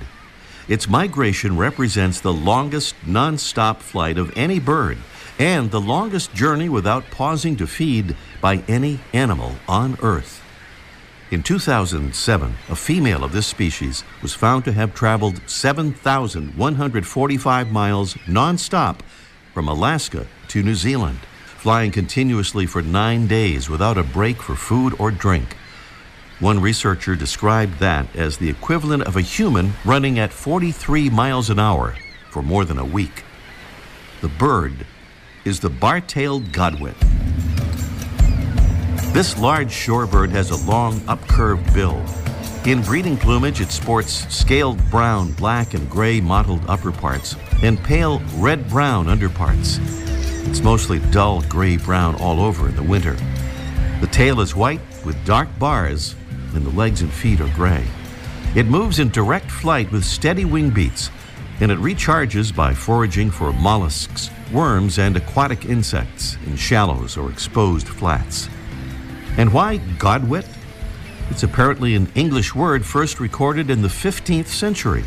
Its 0.68 0.88
migration 0.88 1.56
represents 1.56 2.20
the 2.20 2.32
longest 2.32 2.94
non-stop 3.06 3.80
flight 3.80 4.18
of 4.18 4.36
any 4.36 4.60
bird 4.60 4.98
and 5.38 5.70
the 5.70 5.80
longest 5.80 6.34
journey 6.34 6.68
without 6.68 7.10
pausing 7.10 7.56
to 7.56 7.66
feed 7.66 8.14
by 8.40 8.62
any 8.68 9.00
animal 9.12 9.54
on 9.66 9.96
Earth. 10.02 10.42
In 11.30 11.42
2007, 11.42 12.54
a 12.68 12.76
female 12.76 13.22
of 13.22 13.32
this 13.32 13.46
species 13.46 14.02
was 14.20 14.34
found 14.34 14.64
to 14.64 14.72
have 14.72 14.94
traveled 14.94 15.40
7,145 15.48 17.70
miles 17.70 18.14
nonstop 18.26 18.98
from 19.52 19.68
Alaska 19.68 20.26
to 20.48 20.62
New 20.62 20.74
Zealand, 20.74 21.18
flying 21.44 21.90
continuously 21.90 22.66
for 22.66 22.82
nine 22.82 23.26
days 23.26 23.68
without 23.68 23.98
a 23.98 24.02
break 24.02 24.40
for 24.40 24.54
food 24.54 24.94
or 24.98 25.10
drink. 25.10 25.56
One 26.38 26.60
researcher 26.60 27.16
described 27.16 27.78
that 27.80 28.14
as 28.16 28.38
the 28.38 28.48
equivalent 28.48 29.02
of 29.02 29.16
a 29.16 29.20
human 29.20 29.72
running 29.84 30.18
at 30.18 30.32
43 30.32 31.10
miles 31.10 31.50
an 31.50 31.58
hour 31.58 31.96
for 32.30 32.42
more 32.42 32.64
than 32.64 32.78
a 32.78 32.84
week. 32.84 33.24
The 34.20 34.28
bird 34.28 34.86
is 35.44 35.60
the 35.60 35.70
bar-tailed 35.70 36.44
godwit. 36.52 36.98
This 39.12 39.36
large 39.38 39.70
shorebird 39.70 40.30
has 40.30 40.50
a 40.50 40.70
long, 40.70 41.00
upcurved 41.00 41.74
bill. 41.74 42.02
In 42.64 42.82
breeding 42.82 43.16
plumage, 43.16 43.60
it 43.60 43.70
sports 43.70 44.26
scaled 44.34 44.78
brown, 44.90 45.32
black, 45.32 45.74
and 45.74 45.90
gray 45.90 46.20
mottled 46.20 46.60
upperparts 46.62 47.36
and 47.62 47.82
pale 47.82 48.20
red-brown 48.36 49.08
underparts. 49.08 49.78
It's 50.48 50.62
mostly 50.62 50.98
dull 51.10 51.42
gray-brown 51.42 52.16
all 52.16 52.40
over 52.40 52.68
in 52.68 52.76
the 52.76 52.82
winter. 52.82 53.16
The 54.00 54.08
tail 54.10 54.40
is 54.40 54.56
white 54.56 54.80
with 55.04 55.24
dark 55.24 55.48
bars, 55.58 56.14
and 56.54 56.64
the 56.64 56.70
legs 56.70 57.02
and 57.02 57.12
feet 57.12 57.40
are 57.40 57.54
gray. 57.54 57.86
It 58.54 58.66
moves 58.66 58.98
in 58.98 59.10
direct 59.10 59.50
flight 59.50 59.92
with 59.92 60.04
steady 60.04 60.44
wing 60.44 60.70
beats, 60.70 61.10
and 61.60 61.70
it 61.70 61.78
recharges 61.78 62.54
by 62.54 62.72
foraging 62.72 63.30
for 63.30 63.52
mollusks, 63.52 64.30
worms, 64.52 64.98
and 64.98 65.16
aquatic 65.16 65.66
insects 65.66 66.36
in 66.46 66.56
shallows 66.56 67.16
or 67.16 67.30
exposed 67.30 67.86
flats. 67.86 68.48
And 69.36 69.52
why 69.52 69.78
Godwit? 69.98 70.48
It's 71.28 71.42
apparently 71.42 71.94
an 71.94 72.10
English 72.14 72.54
word 72.54 72.84
first 72.84 73.20
recorded 73.20 73.70
in 73.70 73.82
the 73.82 73.88
15th 73.88 74.48
century 74.48 75.04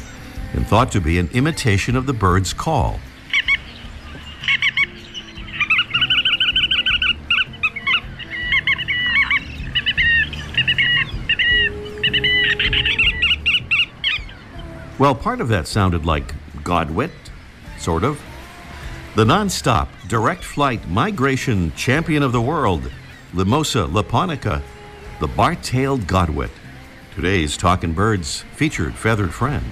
and 0.53 0.67
thought 0.67 0.91
to 0.91 1.01
be 1.01 1.19
an 1.19 1.29
imitation 1.33 1.95
of 1.95 2.05
the 2.05 2.13
bird's 2.13 2.53
call. 2.53 2.99
Well, 14.99 15.15
part 15.15 15.41
of 15.41 15.49
that 15.49 15.67
sounded 15.67 16.05
like 16.05 16.33
Godwit, 16.63 17.11
sort 17.77 18.03
of. 18.03 18.21
The 19.15 19.25
non-stop, 19.25 19.89
direct 20.07 20.43
flight 20.43 20.87
migration 20.87 21.73
champion 21.75 22.23
of 22.23 22.31
the 22.31 22.41
world, 22.41 22.89
Limosa 23.33 23.85
lapponica, 23.85 24.61
the 25.19 25.27
bar-tailed 25.27 26.01
Godwit. 26.01 26.51
Today's 27.15 27.57
Talking 27.57 27.93
Birds 27.93 28.45
featured 28.55 28.95
feathered 28.95 29.33
friend. 29.33 29.65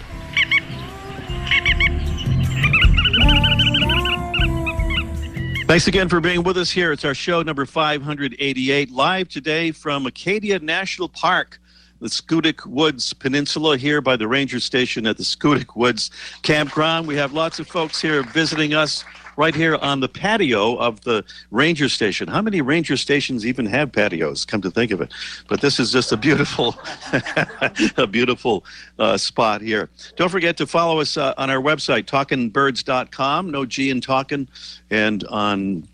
Thanks 5.71 5.87
again 5.87 6.09
for 6.09 6.19
being 6.19 6.43
with 6.43 6.57
us 6.57 6.69
here. 6.69 6.91
It's 6.91 7.05
our 7.05 7.13
show 7.13 7.43
number 7.43 7.65
588, 7.65 8.91
live 8.91 9.29
today 9.29 9.71
from 9.71 10.05
Acadia 10.05 10.59
National 10.59 11.07
Park 11.07 11.61
the 12.01 12.07
Schoodic 12.07 12.65
Woods 12.65 13.13
Peninsula 13.13 13.77
here 13.77 14.01
by 14.01 14.17
the 14.17 14.27
ranger 14.27 14.59
station 14.59 15.07
at 15.07 15.15
the 15.15 15.23
Schoodic 15.23 15.77
Woods 15.77 16.11
Campground. 16.41 17.07
We 17.07 17.15
have 17.15 17.31
lots 17.31 17.59
of 17.59 17.69
folks 17.69 18.01
here 18.01 18.21
visiting 18.21 18.73
us 18.73 19.05
right 19.41 19.55
here 19.55 19.75
on 19.77 20.01
the 20.01 20.07
patio 20.07 20.75
of 20.75 21.01
the 21.01 21.25
ranger 21.50 21.89
station. 21.89 22.27
How 22.27 22.43
many 22.43 22.62
ranger 22.62 22.95
stations 22.95 23.43
even 23.43 23.65
have 23.65 23.91
patios? 23.91 24.45
Come 24.45 24.62
to 24.62 24.69
think 24.69 24.91
of 24.91 25.01
it, 25.01 25.12
but 25.48 25.62
this 25.62 25.79
is 25.79 25.91
just 25.91 26.12
a 26.12 26.17
beautiful, 26.17 26.75
a 27.98 28.05
beautiful 28.05 28.63
uh, 29.00 29.17
spot 29.17 29.62
here. 29.62 29.89
Don't 30.15 30.29
forget 30.29 30.57
to 30.57 30.67
follow 30.67 31.00
us 31.00 31.17
uh, 31.17 31.33
on 31.39 31.50
our 31.50 31.60
website, 31.60 32.03
talkingbirds.com. 32.03 33.50
No 33.50 33.65
G 33.65 33.89
in 33.89 34.00
talking, 34.00 34.48
and 34.91 35.24
on 35.24 35.88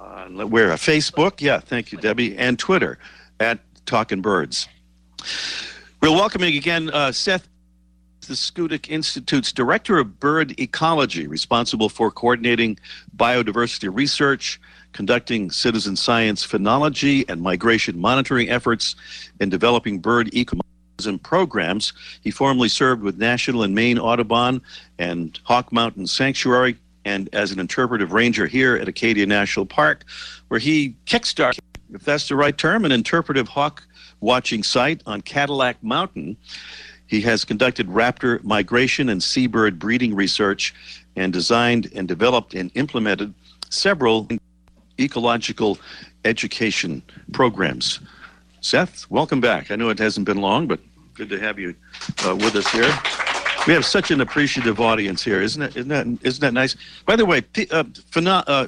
uh, 0.00 0.46
where 0.46 0.70
Facebook. 0.70 1.42
Yeah, 1.42 1.60
thank 1.60 1.92
you, 1.92 1.98
Debbie, 1.98 2.34
and 2.38 2.58
Twitter 2.58 2.98
at 3.40 3.58
Talking 3.84 4.22
Birds. 4.22 4.68
We're 6.00 6.12
welcoming 6.12 6.56
again 6.56 6.88
uh, 6.88 7.12
Seth, 7.12 7.46
the 8.30 8.36
Schoodic 8.36 8.88
Institute's 8.88 9.50
Director 9.50 9.98
of 9.98 10.20
Bird 10.20 10.54
Ecology, 10.60 11.26
responsible 11.26 11.88
for 11.88 12.12
coordinating 12.12 12.78
biodiversity 13.16 13.90
research, 13.92 14.60
conducting 14.92 15.50
citizen 15.50 15.96
science 15.96 16.46
phenology 16.46 17.28
and 17.28 17.42
migration 17.42 17.98
monitoring 17.98 18.48
efforts, 18.48 18.94
and 19.40 19.50
developing 19.50 19.98
bird 19.98 20.30
ecosystem 20.30 21.20
programs. 21.20 21.92
He 22.20 22.30
formerly 22.30 22.68
served 22.68 23.02
with 23.02 23.18
National 23.18 23.64
and 23.64 23.74
Maine 23.74 23.98
Audubon 23.98 24.62
and 25.00 25.36
Hawk 25.42 25.72
Mountain 25.72 26.06
Sanctuary 26.06 26.78
and 27.04 27.28
as 27.32 27.50
an 27.50 27.58
interpretive 27.58 28.12
ranger 28.12 28.46
here 28.46 28.76
at 28.76 28.86
Acadia 28.86 29.26
National 29.26 29.66
Park, 29.66 30.04
where 30.46 30.60
he 30.60 30.94
kickstarted, 31.04 31.58
if 31.92 32.04
that's 32.04 32.28
the 32.28 32.36
right 32.36 32.56
term, 32.56 32.84
an 32.84 32.92
interpretive 32.92 33.48
hawk 33.48 33.82
watching 34.20 34.62
site 34.62 35.02
on 35.04 35.20
Cadillac 35.20 35.82
Mountain. 35.82 36.36
He 37.10 37.20
has 37.22 37.44
conducted 37.44 37.88
raptor 37.88 38.42
migration 38.44 39.08
and 39.08 39.20
seabird 39.20 39.80
breeding 39.80 40.14
research 40.14 40.72
and 41.16 41.32
designed 41.32 41.90
and 41.92 42.06
developed 42.06 42.54
and 42.54 42.70
implemented 42.76 43.34
several 43.68 44.28
ecological 44.98 45.76
education 46.24 47.02
programs. 47.32 47.98
Seth, 48.60 49.10
welcome 49.10 49.40
back. 49.40 49.72
I 49.72 49.76
know 49.76 49.88
it 49.88 49.98
hasn't 49.98 50.24
been 50.24 50.36
long, 50.36 50.68
but 50.68 50.78
good 51.14 51.28
to 51.30 51.40
have 51.40 51.58
you 51.58 51.74
uh, 52.24 52.36
with 52.36 52.54
us 52.54 52.70
here. 52.70 52.92
We 53.66 53.72
have 53.72 53.84
such 53.84 54.12
an 54.12 54.20
appreciative 54.20 54.78
audience 54.80 55.24
here, 55.24 55.42
isn't 55.42 55.60
it? 55.60 55.76
Isn't 55.76 55.88
that 55.88 56.06
isn't 56.22 56.40
that 56.40 56.54
nice? 56.54 56.76
By 57.06 57.16
the 57.16 57.26
way, 57.26 57.38
uh, 57.38 57.82
phono- 58.12 58.44
uh, 58.46 58.50
uh, 58.50 58.66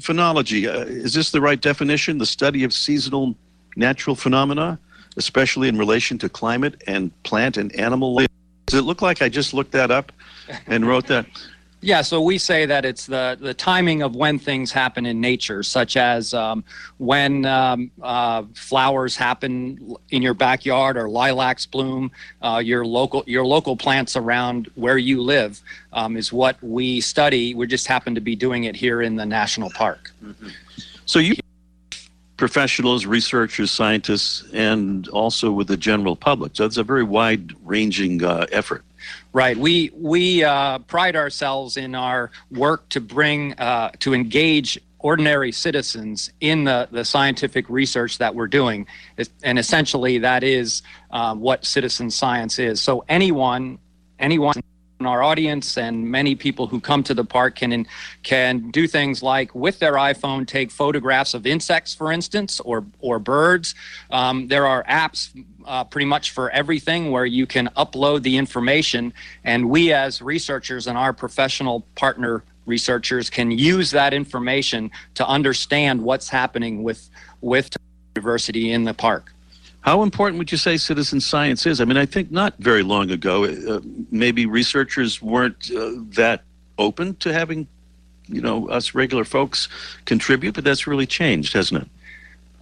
phenology 0.00 0.66
uh, 0.66 0.84
is 0.86 1.14
this 1.14 1.30
the 1.30 1.40
right 1.40 1.60
definition? 1.60 2.18
The 2.18 2.26
study 2.26 2.64
of 2.64 2.72
seasonal 2.74 3.36
natural 3.76 4.16
phenomena? 4.16 4.80
Especially 5.16 5.68
in 5.68 5.78
relation 5.78 6.18
to 6.18 6.28
climate 6.28 6.82
and 6.86 7.10
plant 7.22 7.56
and 7.56 7.74
animal 7.74 8.14
life? 8.14 8.28
Does 8.66 8.78
it 8.78 8.82
look 8.82 9.02
like 9.02 9.22
I 9.22 9.28
just 9.28 9.54
looked 9.54 9.72
that 9.72 9.90
up 9.90 10.12
and 10.66 10.86
wrote 10.86 11.06
that? 11.08 11.26
Yeah, 11.84 12.00
so 12.00 12.22
we 12.22 12.38
say 12.38 12.64
that 12.64 12.86
it's 12.86 13.04
the, 13.04 13.36
the 13.38 13.52
timing 13.52 14.00
of 14.00 14.16
when 14.16 14.38
things 14.38 14.72
happen 14.72 15.04
in 15.04 15.20
nature, 15.20 15.62
such 15.62 15.98
as 15.98 16.32
um, 16.32 16.64
when 16.96 17.44
um, 17.44 17.90
uh, 18.02 18.44
flowers 18.54 19.16
happen 19.16 19.94
in 20.08 20.22
your 20.22 20.32
backyard 20.32 20.96
or 20.96 21.10
lilacs 21.10 21.66
bloom, 21.66 22.10
uh, 22.40 22.62
your 22.64 22.86
local 22.86 23.22
your 23.26 23.44
local 23.44 23.76
plants 23.76 24.16
around 24.16 24.70
where 24.76 24.96
you 24.96 25.20
live 25.20 25.60
um, 25.92 26.16
is 26.16 26.32
what 26.32 26.56
we 26.62 27.02
study. 27.02 27.54
We 27.54 27.66
just 27.66 27.86
happen 27.86 28.14
to 28.14 28.20
be 28.22 28.34
doing 28.34 28.64
it 28.64 28.74
here 28.74 29.02
in 29.02 29.16
the 29.16 29.26
national 29.26 29.68
park. 29.68 30.10
Mm-hmm. 30.24 30.48
So 31.04 31.18
you 31.18 31.34
professionals, 32.44 33.06
researchers, 33.06 33.70
scientists, 33.70 34.44
and 34.52 35.08
also 35.08 35.50
with 35.50 35.66
the 35.66 35.78
general 35.78 36.14
public. 36.14 36.50
So 36.54 36.66
it's 36.66 36.76
a 36.76 36.84
very 36.84 37.02
wide-ranging 37.02 38.22
uh, 38.22 38.44
effort. 38.52 38.84
Right. 39.32 39.56
We 39.56 39.90
we 39.94 40.44
uh, 40.44 40.80
pride 40.80 41.16
ourselves 41.16 41.78
in 41.78 41.94
our 41.94 42.30
work 42.50 42.86
to 42.90 43.00
bring 43.00 43.54
uh, 43.54 43.92
to 44.00 44.12
engage 44.12 44.78
ordinary 44.98 45.52
citizens 45.52 46.30
in 46.40 46.64
the, 46.64 46.86
the 46.90 47.04
scientific 47.04 47.64
research 47.70 48.18
that 48.18 48.34
we're 48.34 48.52
doing. 48.60 48.86
And 49.42 49.58
essentially, 49.58 50.18
that 50.18 50.42
is 50.42 50.82
uh, 51.10 51.34
what 51.34 51.64
citizen 51.64 52.10
science 52.10 52.58
is. 52.58 52.80
So 52.82 53.04
anyone, 53.08 53.78
anyone 54.18 54.54
our 55.00 55.22
audience 55.22 55.76
and 55.76 56.08
many 56.10 56.34
people 56.34 56.66
who 56.66 56.80
come 56.80 57.02
to 57.02 57.14
the 57.14 57.24
park 57.24 57.56
can 57.56 57.86
can 58.22 58.70
do 58.70 58.86
things 58.86 59.22
like 59.22 59.54
with 59.54 59.78
their 59.78 59.94
iPhone 59.94 60.46
take 60.46 60.70
photographs 60.70 61.34
of 61.34 61.46
insects, 61.46 61.94
for 61.94 62.12
instance, 62.12 62.60
or 62.60 62.84
or 63.00 63.18
birds. 63.18 63.74
Um, 64.10 64.48
there 64.48 64.66
are 64.66 64.84
apps 64.84 65.30
uh, 65.66 65.84
pretty 65.84 66.06
much 66.06 66.30
for 66.30 66.50
everything 66.50 67.10
where 67.10 67.26
you 67.26 67.46
can 67.46 67.68
upload 67.76 68.22
the 68.22 68.36
information, 68.36 69.12
and 69.42 69.68
we 69.68 69.92
as 69.92 70.22
researchers 70.22 70.86
and 70.86 70.96
our 70.96 71.12
professional 71.12 71.80
partner 71.96 72.44
researchers 72.66 73.28
can 73.28 73.50
use 73.50 73.90
that 73.90 74.14
information 74.14 74.90
to 75.14 75.26
understand 75.26 76.02
what's 76.02 76.28
happening 76.28 76.82
with 76.82 77.10
with 77.40 77.68
diversity 78.14 78.70
in 78.70 78.84
the 78.84 78.94
park. 78.94 79.33
How 79.84 80.02
important 80.02 80.38
would 80.38 80.50
you 80.50 80.56
say 80.56 80.78
citizen 80.78 81.20
science 81.20 81.66
is? 81.66 81.78
I 81.78 81.84
mean, 81.84 81.98
I 81.98 82.06
think 82.06 82.30
not 82.30 82.54
very 82.58 82.82
long 82.82 83.10
ago, 83.10 83.44
uh, 83.44 83.80
maybe 84.10 84.46
researchers 84.46 85.20
weren't 85.20 85.70
uh, 85.70 85.90
that 86.16 86.42
open 86.78 87.16
to 87.16 87.34
having, 87.34 87.68
you 88.26 88.40
know, 88.40 88.66
us 88.70 88.94
regular 88.94 89.24
folks 89.24 89.68
contribute, 90.06 90.54
but 90.54 90.64
that's 90.64 90.86
really 90.86 91.04
changed, 91.04 91.52
hasn't 91.52 91.82
it? 91.82 91.88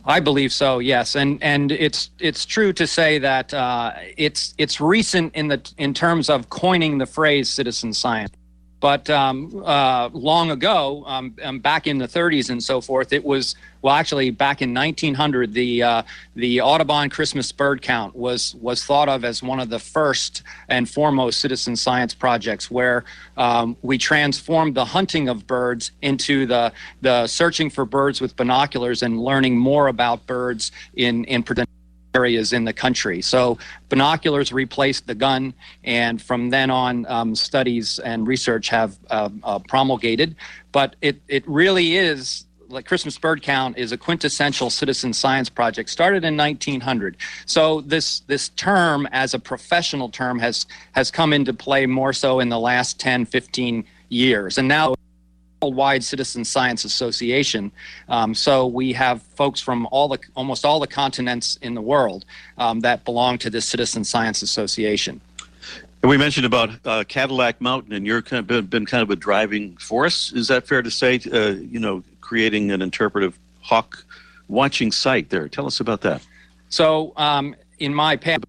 I 0.04 0.18
believe 0.18 0.52
so. 0.52 0.80
Yes, 0.80 1.14
and 1.14 1.40
and 1.44 1.70
it's 1.70 2.10
it's 2.18 2.44
true 2.44 2.72
to 2.72 2.88
say 2.88 3.20
that 3.20 3.54
uh, 3.54 3.92
it's 4.16 4.52
it's 4.58 4.80
recent 4.80 5.32
in 5.36 5.46
the 5.46 5.60
in 5.78 5.94
terms 5.94 6.28
of 6.28 6.50
coining 6.50 6.98
the 6.98 7.06
phrase 7.06 7.48
citizen 7.48 7.92
science. 7.92 8.32
But 8.82 9.08
um, 9.10 9.62
uh, 9.64 10.08
long 10.12 10.50
ago, 10.50 11.04
um, 11.06 11.36
um, 11.44 11.60
back 11.60 11.86
in 11.86 11.98
the 11.98 12.08
30s 12.08 12.50
and 12.50 12.60
so 12.60 12.80
forth, 12.80 13.12
it 13.12 13.24
was 13.24 13.54
well, 13.82 13.94
actually, 13.94 14.30
back 14.30 14.62
in 14.62 14.72
1900, 14.72 15.52
the 15.52 15.82
uh, 15.82 16.02
the 16.36 16.60
Audubon 16.60 17.10
Christmas 17.10 17.50
bird 17.50 17.82
count 17.82 18.14
was 18.14 18.54
was 18.56 18.84
thought 18.84 19.08
of 19.08 19.24
as 19.24 19.42
one 19.42 19.58
of 19.58 19.70
the 19.70 19.78
first 19.80 20.44
and 20.68 20.88
foremost 20.88 21.40
citizen 21.40 21.74
science 21.74 22.14
projects, 22.14 22.70
where 22.70 23.04
um, 23.36 23.76
we 23.82 23.98
transformed 23.98 24.76
the 24.76 24.84
hunting 24.84 25.28
of 25.28 25.48
birds 25.48 25.90
into 26.00 26.46
the 26.46 26.72
the 27.02 27.26
searching 27.26 27.70
for 27.70 27.84
birds 27.84 28.20
with 28.20 28.36
binoculars 28.36 29.02
and 29.02 29.20
learning 29.20 29.58
more 29.58 29.88
about 29.88 30.24
birds 30.26 30.70
in 30.94 31.24
in 31.24 31.42
areas 32.14 32.52
in 32.52 32.64
the 32.64 32.72
country. 32.72 33.22
So 33.22 33.58
binoculars 33.88 34.52
replaced 34.52 35.06
the 35.06 35.14
gun, 35.14 35.54
and 35.84 36.20
from 36.20 36.50
then 36.50 36.70
on, 36.70 37.06
um, 37.06 37.34
studies 37.34 37.98
and 38.00 38.26
research 38.26 38.68
have 38.68 38.98
uh, 39.10 39.30
uh, 39.42 39.58
promulgated. 39.60 40.36
But 40.72 40.96
it 41.00 41.20
it 41.28 41.46
really 41.46 41.96
is 41.96 42.44
like 42.68 42.86
Christmas 42.86 43.18
bird 43.18 43.42
count 43.42 43.76
is 43.76 43.92
a 43.92 43.98
quintessential 43.98 44.70
citizen 44.70 45.12
science 45.12 45.50
project 45.50 45.90
started 45.90 46.24
in 46.24 46.36
1900. 46.36 47.16
So 47.46 47.82
this 47.82 48.20
this 48.20 48.48
term 48.50 49.06
as 49.12 49.34
a 49.34 49.38
professional 49.38 50.08
term 50.08 50.38
has 50.38 50.66
has 50.92 51.10
come 51.10 51.32
into 51.32 51.52
play 51.52 51.86
more 51.86 52.12
so 52.12 52.40
in 52.40 52.48
the 52.48 52.58
last 52.58 52.98
10, 52.98 53.26
15 53.26 53.84
years, 54.08 54.58
and 54.58 54.68
now 54.68 54.94
worldwide 55.62 56.02
citizen 56.02 56.44
science 56.44 56.84
association. 56.84 57.70
Um, 58.08 58.34
so 58.34 58.66
we 58.66 58.92
have 58.94 59.22
folks 59.22 59.60
from 59.60 59.86
all 59.90 60.08
the 60.08 60.18
almost 60.34 60.64
all 60.64 60.80
the 60.80 60.86
continents 60.86 61.58
in 61.62 61.74
the 61.74 61.80
world 61.80 62.24
um, 62.58 62.80
that 62.80 63.04
belong 63.04 63.38
to 63.38 63.50
this 63.50 63.64
citizen 63.64 64.04
science 64.04 64.42
association. 64.42 65.20
And 66.02 66.10
we 66.10 66.16
mentioned 66.16 66.46
about 66.46 66.70
uh, 66.84 67.04
Cadillac 67.06 67.60
Mountain, 67.60 67.92
and 67.92 68.04
you're 68.04 68.22
kind 68.22 68.40
of 68.40 68.46
been, 68.48 68.66
been, 68.66 68.86
kind 68.86 69.04
of 69.04 69.10
a 69.10 69.16
driving 69.16 69.76
force. 69.76 70.32
Is 70.32 70.48
that 70.48 70.66
fair 70.66 70.82
to 70.82 70.90
say? 70.90 71.20
Uh, 71.32 71.50
you 71.50 71.78
know, 71.78 72.02
creating 72.20 72.72
an 72.72 72.82
interpretive 72.82 73.38
hawk 73.60 74.04
watching 74.48 74.90
site 74.90 75.30
there. 75.30 75.48
Tell 75.48 75.66
us 75.66 75.78
about 75.78 76.00
that. 76.00 76.26
So, 76.70 77.12
um, 77.16 77.54
in 77.78 77.94
my 77.94 78.16
past 78.16 78.42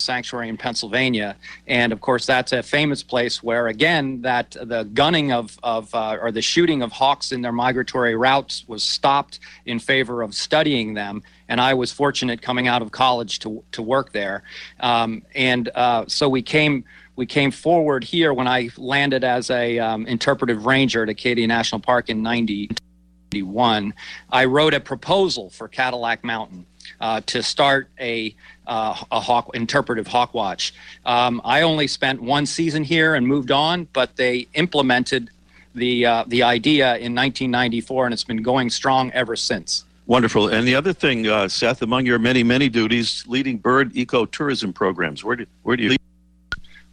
sanctuary 0.00 0.48
in 0.48 0.56
Pennsylvania, 0.56 1.36
and 1.66 1.92
of 1.92 2.00
course 2.00 2.24
that's 2.24 2.52
a 2.52 2.62
famous 2.62 3.02
place 3.02 3.42
where 3.42 3.66
again 3.66 4.22
that 4.22 4.52
the 4.52 4.84
gunning 4.94 5.32
of 5.32 5.58
of 5.62 5.92
uh, 5.94 6.16
or 6.20 6.30
the 6.30 6.42
shooting 6.42 6.82
of 6.82 6.92
hawks 6.92 7.32
in 7.32 7.42
their 7.42 7.52
migratory 7.52 8.14
routes 8.14 8.64
was 8.68 8.82
stopped 8.82 9.40
in 9.66 9.78
favor 9.78 10.22
of 10.22 10.34
studying 10.34 10.94
them. 10.94 11.22
And 11.48 11.60
I 11.60 11.74
was 11.74 11.90
fortunate 11.90 12.42
coming 12.42 12.68
out 12.68 12.82
of 12.82 12.90
college 12.90 13.40
to 13.40 13.64
to 13.72 13.82
work 13.82 14.12
there, 14.12 14.42
um, 14.80 15.22
and 15.34 15.68
uh, 15.74 16.04
so 16.06 16.28
we 16.28 16.42
came 16.42 16.84
we 17.16 17.26
came 17.26 17.50
forward 17.50 18.04
here 18.04 18.32
when 18.32 18.46
I 18.46 18.70
landed 18.76 19.24
as 19.24 19.50
a 19.50 19.80
um, 19.80 20.06
interpretive 20.06 20.66
ranger 20.66 21.02
at 21.02 21.08
Acadia 21.08 21.48
National 21.48 21.80
Park 21.80 22.10
in 22.10 22.22
91. 22.22 23.92
I 24.30 24.44
wrote 24.44 24.72
a 24.72 24.78
proposal 24.78 25.50
for 25.50 25.66
Cadillac 25.66 26.22
Mountain 26.22 26.64
uh, 27.00 27.20
to 27.26 27.42
start 27.42 27.88
a 28.00 28.34
uh, 28.66 28.94
a 29.10 29.20
hawk 29.20 29.50
interpretive 29.54 30.06
hawk 30.06 30.34
watch. 30.34 30.74
Um, 31.06 31.40
I 31.44 31.62
only 31.62 31.86
spent 31.86 32.22
one 32.22 32.46
season 32.46 32.84
here 32.84 33.14
and 33.14 33.26
moved 33.26 33.50
on, 33.50 33.88
but 33.92 34.16
they 34.16 34.46
implemented 34.54 35.30
the 35.74 36.06
uh, 36.06 36.24
the 36.26 36.42
idea 36.42 36.96
in 36.96 37.14
1994, 37.14 38.06
and 38.06 38.12
it's 38.12 38.24
been 38.24 38.42
going 38.42 38.70
strong 38.70 39.10
ever 39.12 39.36
since. 39.36 39.84
Wonderful. 40.06 40.48
And 40.48 40.66
the 40.66 40.74
other 40.74 40.94
thing, 40.94 41.26
uh, 41.26 41.48
Seth, 41.48 41.82
among 41.82 42.06
your 42.06 42.18
many 42.18 42.42
many 42.42 42.68
duties, 42.68 43.24
leading 43.26 43.58
bird 43.58 43.92
ecotourism 43.94 44.74
programs. 44.74 45.24
Where 45.24 45.36
do 45.36 45.46
where 45.62 45.76
do 45.76 45.84
you? 45.84 45.96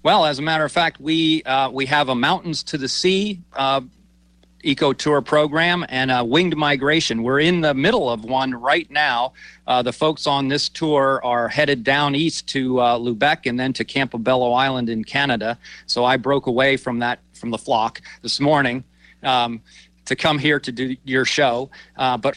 Well, 0.03 0.25
as 0.25 0.37
a 0.37 0.41
matter 0.41 0.63
of 0.63 0.71
fact, 0.71 0.99
we 1.01 1.41
uh, 1.43 1.69
we 1.71 1.85
have 1.87 2.09
a 2.09 2.15
mountains 2.15 2.61
to 2.63 2.77
the 2.77 2.87
sea 2.87 3.39
uh, 3.53 3.81
eco 4.65 4.93
tour 4.93 5.21
program 5.21 5.85
and 5.89 6.11
a 6.11 6.23
winged 6.23 6.57
migration. 6.57 7.23
We're 7.23 7.39
in 7.39 7.61
the 7.61 7.73
middle 7.73 8.09
of 8.09 8.25
one 8.25 8.51
right 8.53 8.89
now. 8.89 9.33
Uh, 9.67 9.81
the 9.81 9.93
folks 9.93 10.27
on 10.27 10.47
this 10.47 10.69
tour 10.69 11.21
are 11.23 11.47
headed 11.47 11.83
down 11.83 12.15
east 12.15 12.47
to 12.49 12.79
uh, 12.79 12.97
Lubec 12.97 13.45
and 13.45 13.59
then 13.59 13.73
to 13.73 13.85
Campobello 13.85 14.57
Island 14.57 14.89
in 14.89 15.03
Canada. 15.03 15.57
So 15.85 16.03
I 16.03 16.17
broke 16.17 16.47
away 16.47 16.77
from 16.77 16.99
that 16.99 17.19
from 17.33 17.51
the 17.51 17.57
flock 17.57 18.01
this 18.21 18.39
morning 18.39 18.83
um, 19.23 19.61
to 20.05 20.15
come 20.15 20.39
here 20.39 20.59
to 20.59 20.71
do 20.71 20.95
your 21.03 21.25
show. 21.25 21.69
Uh, 21.95 22.17
but 22.17 22.35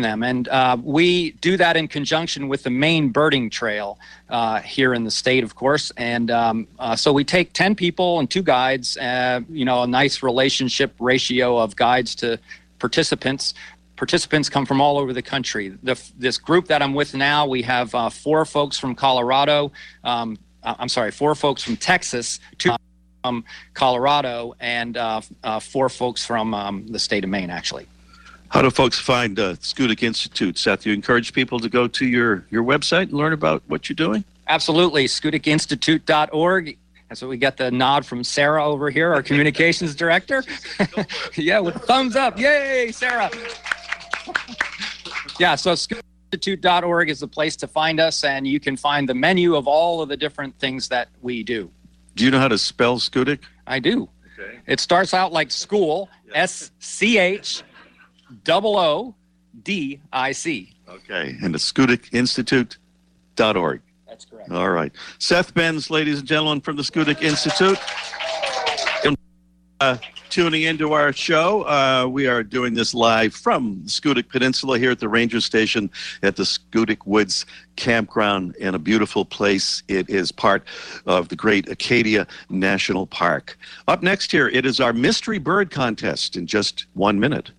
them. 0.00 0.22
And 0.22 0.48
uh, 0.48 0.78
we 0.82 1.32
do 1.32 1.58
that 1.58 1.76
in 1.76 1.86
conjunction 1.86 2.48
with 2.48 2.62
the 2.62 2.70
Maine 2.70 3.10
birding 3.10 3.50
trail 3.50 3.98
uh, 4.30 4.60
here 4.60 4.94
in 4.94 5.04
the 5.04 5.10
state, 5.10 5.44
of 5.44 5.54
course. 5.54 5.92
And 5.98 6.30
um, 6.30 6.66
uh, 6.78 6.96
so 6.96 7.12
we 7.12 7.24
take 7.24 7.52
10 7.52 7.74
people 7.74 8.18
and 8.18 8.30
two 8.30 8.42
guides, 8.42 8.96
uh, 8.96 9.40
you 9.50 9.66
know, 9.66 9.82
a 9.82 9.86
nice 9.86 10.22
relationship 10.22 10.94
ratio 10.98 11.58
of 11.58 11.76
guides 11.76 12.14
to 12.16 12.38
participants. 12.78 13.52
Participants 13.96 14.48
come 14.48 14.64
from 14.64 14.80
all 14.80 14.96
over 14.96 15.12
the 15.12 15.22
country. 15.22 15.76
The, 15.82 16.02
this 16.16 16.38
group 16.38 16.68
that 16.68 16.80
I'm 16.80 16.94
with 16.94 17.14
now, 17.14 17.46
we 17.46 17.60
have 17.62 17.94
uh, 17.94 18.08
four 18.08 18.46
folks 18.46 18.78
from 18.78 18.94
Colorado. 18.94 19.72
Um, 20.04 20.38
I'm 20.62 20.88
sorry, 20.88 21.10
four 21.10 21.34
folks 21.34 21.62
from 21.62 21.76
Texas, 21.76 22.40
two 22.56 22.70
from 23.22 23.44
Colorado, 23.74 24.54
and 24.58 24.96
uh, 24.96 25.20
four 25.60 25.88
folks 25.88 26.24
from 26.24 26.54
um, 26.54 26.86
the 26.86 26.98
state 26.98 27.24
of 27.24 27.30
Maine, 27.30 27.50
actually. 27.50 27.86
How 28.52 28.60
do 28.60 28.68
folks 28.68 28.98
find 28.98 29.40
uh, 29.40 29.54
Schoodic 29.54 30.02
Institute, 30.02 30.58
Seth? 30.58 30.84
You 30.84 30.92
encourage 30.92 31.32
people 31.32 31.58
to 31.58 31.70
go 31.70 31.88
to 31.88 32.06
your, 32.06 32.44
your 32.50 32.62
website 32.62 33.04
and 33.04 33.14
learn 33.14 33.32
about 33.32 33.62
what 33.66 33.88
you're 33.88 33.94
doing? 33.94 34.24
Absolutely. 34.46 35.06
SchoodicInstitute.org. 35.06 36.76
That's 37.08 37.22
what 37.22 37.28
we 37.28 37.38
got 37.38 37.56
the 37.56 37.70
nod 37.70 38.04
from 38.04 38.22
Sarah 38.22 38.62
over 38.62 38.90
here, 38.90 39.14
our 39.14 39.22
communications 39.22 39.94
director. 39.94 40.44
yeah, 41.34 41.60
with 41.60 41.76
thumbs 41.84 42.14
up. 42.14 42.38
Yay, 42.38 42.92
Sarah. 42.92 43.30
yeah, 45.40 45.54
so 45.54 45.72
SchoodicInstitute.org 45.72 47.08
is 47.08 47.20
the 47.20 47.28
place 47.28 47.56
to 47.56 47.66
find 47.66 48.00
us, 48.00 48.22
and 48.22 48.46
you 48.46 48.60
can 48.60 48.76
find 48.76 49.08
the 49.08 49.14
menu 49.14 49.56
of 49.56 49.66
all 49.66 50.02
of 50.02 50.10
the 50.10 50.16
different 50.16 50.58
things 50.58 50.88
that 50.88 51.08
we 51.22 51.42
do. 51.42 51.70
Do 52.16 52.26
you 52.26 52.30
know 52.30 52.38
how 52.38 52.48
to 52.48 52.58
spell 52.58 52.98
Schoodic? 52.98 53.38
I 53.66 53.78
do. 53.78 54.10
Okay. 54.38 54.58
It 54.66 54.78
starts 54.78 55.14
out 55.14 55.32
like 55.32 55.50
school, 55.50 56.10
S 56.34 56.70
C 56.80 57.16
H 57.16 57.62
double 58.44 58.78
O 58.78 59.14
D 59.62 60.00
I 60.12 60.32
C. 60.32 60.72
Okay, 60.88 61.36
and 61.42 61.54
it's 61.54 61.70
SchoodicInstitute.org. 61.70 63.82
That's 64.08 64.24
correct. 64.24 64.50
All 64.50 64.70
right. 64.70 64.92
Seth 65.18 65.54
Benz, 65.54 65.90
ladies 65.90 66.18
and 66.18 66.28
gentlemen, 66.28 66.60
from 66.60 66.76
the 66.76 66.82
Schoodic 66.82 67.22
Institute. 67.22 67.78
Uh, 69.80 69.96
tuning 70.30 70.62
into 70.62 70.92
our 70.92 71.12
show. 71.12 71.62
Uh, 71.62 72.06
we 72.06 72.28
are 72.28 72.44
doing 72.44 72.72
this 72.72 72.94
live 72.94 73.34
from 73.34 73.82
the 73.82 73.90
Schoodic 73.90 74.28
Peninsula 74.28 74.78
here 74.78 74.92
at 74.92 75.00
the 75.00 75.08
Ranger 75.08 75.40
Station 75.40 75.90
at 76.22 76.36
the 76.36 76.44
Schoodic 76.44 77.04
Woods 77.04 77.44
Campground 77.74 78.54
in 78.56 78.76
a 78.76 78.78
beautiful 78.78 79.24
place. 79.24 79.82
It 79.88 80.08
is 80.08 80.30
part 80.30 80.62
of 81.04 81.28
the 81.28 81.36
great 81.36 81.68
Acadia 81.68 82.28
National 82.48 83.06
Park. 83.06 83.58
Up 83.88 84.02
next 84.02 84.30
here, 84.30 84.48
it 84.48 84.64
is 84.64 84.78
our 84.78 84.92
Mystery 84.92 85.38
Bird 85.38 85.70
Contest 85.70 86.36
in 86.36 86.46
just 86.46 86.86
one 86.94 87.18
minute. 87.18 87.50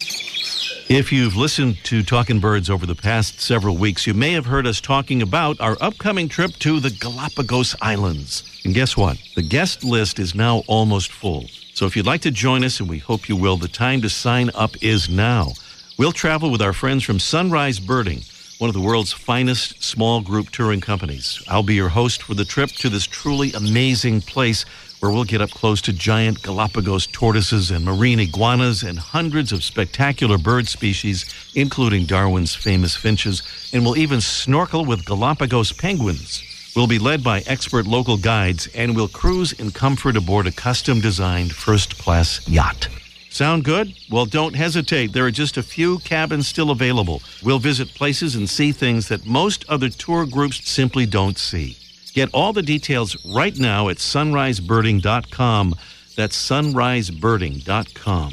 If 0.00 1.12
you've 1.12 1.36
listened 1.36 1.76
to 1.84 2.02
Talking 2.02 2.40
Birds 2.40 2.70
over 2.70 2.86
the 2.86 2.94
past 2.94 3.42
several 3.42 3.76
weeks, 3.76 4.06
you 4.06 4.14
may 4.14 4.32
have 4.32 4.46
heard 4.46 4.66
us 4.66 4.80
talking 4.80 5.20
about 5.20 5.60
our 5.60 5.76
upcoming 5.82 6.28
trip 6.28 6.52
to 6.60 6.80
the 6.80 6.88
Galapagos 6.90 7.76
Islands. 7.82 8.62
And 8.64 8.74
guess 8.74 8.96
what? 8.96 9.18
The 9.36 9.42
guest 9.42 9.84
list 9.84 10.18
is 10.18 10.34
now 10.34 10.62
almost 10.66 11.12
full. 11.12 11.46
So 11.74 11.84
if 11.84 11.94
you'd 11.94 12.06
like 12.06 12.22
to 12.22 12.30
join 12.30 12.64
us, 12.64 12.80
and 12.80 12.88
we 12.88 12.98
hope 12.98 13.28
you 13.28 13.36
will, 13.36 13.58
the 13.58 13.68
time 13.68 14.00
to 14.00 14.08
sign 14.08 14.50
up 14.54 14.82
is 14.82 15.10
now. 15.10 15.52
We'll 15.98 16.12
travel 16.12 16.50
with 16.50 16.62
our 16.62 16.72
friends 16.72 17.04
from 17.04 17.18
Sunrise 17.18 17.80
Birding, 17.80 18.22
one 18.58 18.70
of 18.70 18.74
the 18.74 18.80
world's 18.80 19.12
finest 19.12 19.82
small 19.82 20.22
group 20.22 20.50
touring 20.50 20.80
companies. 20.80 21.42
I'll 21.48 21.62
be 21.62 21.74
your 21.74 21.90
host 21.90 22.22
for 22.22 22.34
the 22.34 22.44
trip 22.44 22.70
to 22.70 22.88
this 22.88 23.04
truly 23.04 23.52
amazing 23.52 24.22
place 24.22 24.64
where 25.00 25.12
we'll 25.12 25.24
get 25.24 25.40
up 25.40 25.50
close 25.50 25.80
to 25.82 25.92
giant 25.92 26.42
Galapagos 26.42 27.06
tortoises 27.06 27.70
and 27.70 27.84
marine 27.84 28.20
iguanas 28.20 28.82
and 28.82 28.98
hundreds 28.98 29.52
of 29.52 29.62
spectacular 29.62 30.38
bird 30.38 30.66
species, 30.66 31.24
including 31.54 32.06
Darwin's 32.06 32.54
famous 32.54 32.96
finches, 32.96 33.42
and 33.72 33.84
we'll 33.84 33.96
even 33.96 34.20
snorkel 34.20 34.84
with 34.84 35.04
Galapagos 35.04 35.72
penguins. 35.72 36.42
We'll 36.76 36.86
be 36.86 36.98
led 36.98 37.24
by 37.24 37.40
expert 37.46 37.86
local 37.86 38.16
guides 38.16 38.68
and 38.74 38.94
we'll 38.94 39.08
cruise 39.08 39.52
in 39.52 39.70
comfort 39.70 40.16
aboard 40.16 40.46
a 40.46 40.52
custom 40.52 41.00
designed 41.00 41.52
first 41.52 41.98
class 41.98 42.46
yacht. 42.46 42.88
Sound 43.30 43.64
good? 43.64 43.94
Well, 44.10 44.26
don't 44.26 44.54
hesitate. 44.54 45.12
There 45.12 45.24
are 45.24 45.30
just 45.30 45.56
a 45.56 45.62
few 45.62 45.98
cabins 46.00 46.46
still 46.46 46.70
available. 46.70 47.22
We'll 47.42 47.58
visit 47.58 47.94
places 47.94 48.34
and 48.34 48.48
see 48.48 48.72
things 48.72 49.08
that 49.08 49.26
most 49.26 49.64
other 49.68 49.88
tour 49.88 50.26
groups 50.26 50.68
simply 50.68 51.06
don't 51.06 51.38
see. 51.38 51.77
Get 52.12 52.30
all 52.32 52.52
the 52.52 52.62
details 52.62 53.16
right 53.34 53.56
now 53.58 53.88
at 53.88 53.96
sunrisebirding.com. 53.98 55.74
That's 56.16 56.48
sunrisebirding.com. 56.48 58.32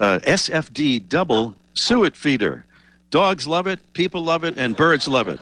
uh, 0.00 0.20
SFD 0.20 1.06
double 1.08 1.54
suet 1.74 2.16
feeder. 2.16 2.64
Dogs 3.10 3.46
love 3.46 3.66
it, 3.66 3.78
people 3.92 4.24
love 4.24 4.44
it, 4.44 4.56
and 4.56 4.76
birds 4.76 5.06
love 5.06 5.28
it. 5.28 5.38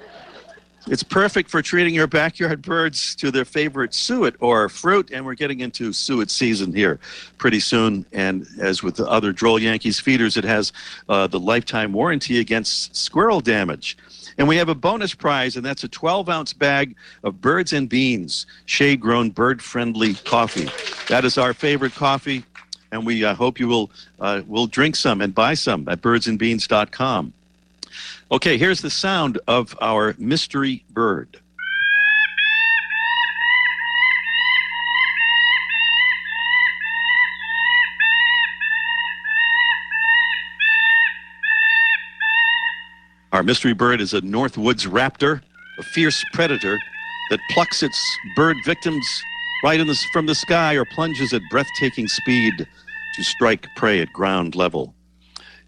It's 0.88 1.04
perfect 1.04 1.48
for 1.48 1.62
treating 1.62 1.94
your 1.94 2.08
backyard 2.08 2.60
birds 2.60 3.14
to 3.16 3.30
their 3.30 3.44
favorite 3.44 3.94
suet 3.94 4.34
or 4.40 4.68
fruit, 4.68 5.10
and 5.12 5.24
we're 5.24 5.34
getting 5.34 5.60
into 5.60 5.92
suet 5.92 6.28
season 6.28 6.72
here 6.72 6.98
pretty 7.38 7.60
soon. 7.60 8.04
And 8.12 8.46
as 8.60 8.82
with 8.82 8.96
the 8.96 9.06
other 9.06 9.32
Droll 9.32 9.60
Yankees 9.60 10.00
feeders, 10.00 10.36
it 10.36 10.42
has 10.42 10.72
uh, 11.08 11.28
the 11.28 11.38
lifetime 11.38 11.92
warranty 11.92 12.40
against 12.40 12.96
squirrel 12.96 13.40
damage. 13.40 13.96
And 14.38 14.48
we 14.48 14.56
have 14.56 14.68
a 14.68 14.74
bonus 14.74 15.14
prize, 15.14 15.56
and 15.56 15.64
that's 15.64 15.84
a 15.84 15.88
12 15.88 16.28
ounce 16.28 16.52
bag 16.52 16.96
of 17.22 17.40
Birds 17.40 17.72
and 17.72 17.88
Beans, 17.88 18.46
shade 18.66 19.00
grown, 19.00 19.30
bird 19.30 19.62
friendly 19.62 20.14
coffee. 20.14 20.68
That 21.08 21.24
is 21.24 21.38
our 21.38 21.54
favorite 21.54 21.94
coffee, 21.94 22.44
and 22.90 23.06
we 23.06 23.24
uh, 23.24 23.34
hope 23.34 23.60
you 23.60 23.68
will, 23.68 23.90
uh, 24.18 24.42
will 24.48 24.66
drink 24.66 24.96
some 24.96 25.20
and 25.20 25.32
buy 25.32 25.54
some 25.54 25.88
at 25.88 26.00
birdsandbeans.com. 26.02 27.34
Okay, 28.32 28.56
here's 28.56 28.80
the 28.80 28.88
sound 28.88 29.38
of 29.46 29.76
our 29.82 30.14
mystery 30.16 30.82
bird. 30.88 31.38
Our 43.32 43.42
mystery 43.42 43.74
bird 43.74 44.00
is 44.00 44.14
a 44.14 44.22
Northwoods 44.22 44.88
raptor, 44.88 45.42
a 45.78 45.82
fierce 45.82 46.24
predator 46.32 46.78
that 47.28 47.40
plucks 47.50 47.82
its 47.82 48.18
bird 48.34 48.56
victims 48.64 49.06
right 49.62 49.76
the, 49.76 49.94
from 50.14 50.24
the 50.24 50.34
sky 50.34 50.72
or 50.72 50.86
plunges 50.86 51.34
at 51.34 51.42
breathtaking 51.50 52.08
speed 52.08 52.66
to 53.14 53.22
strike 53.22 53.66
prey 53.76 54.00
at 54.00 54.10
ground 54.14 54.54
level. 54.54 54.94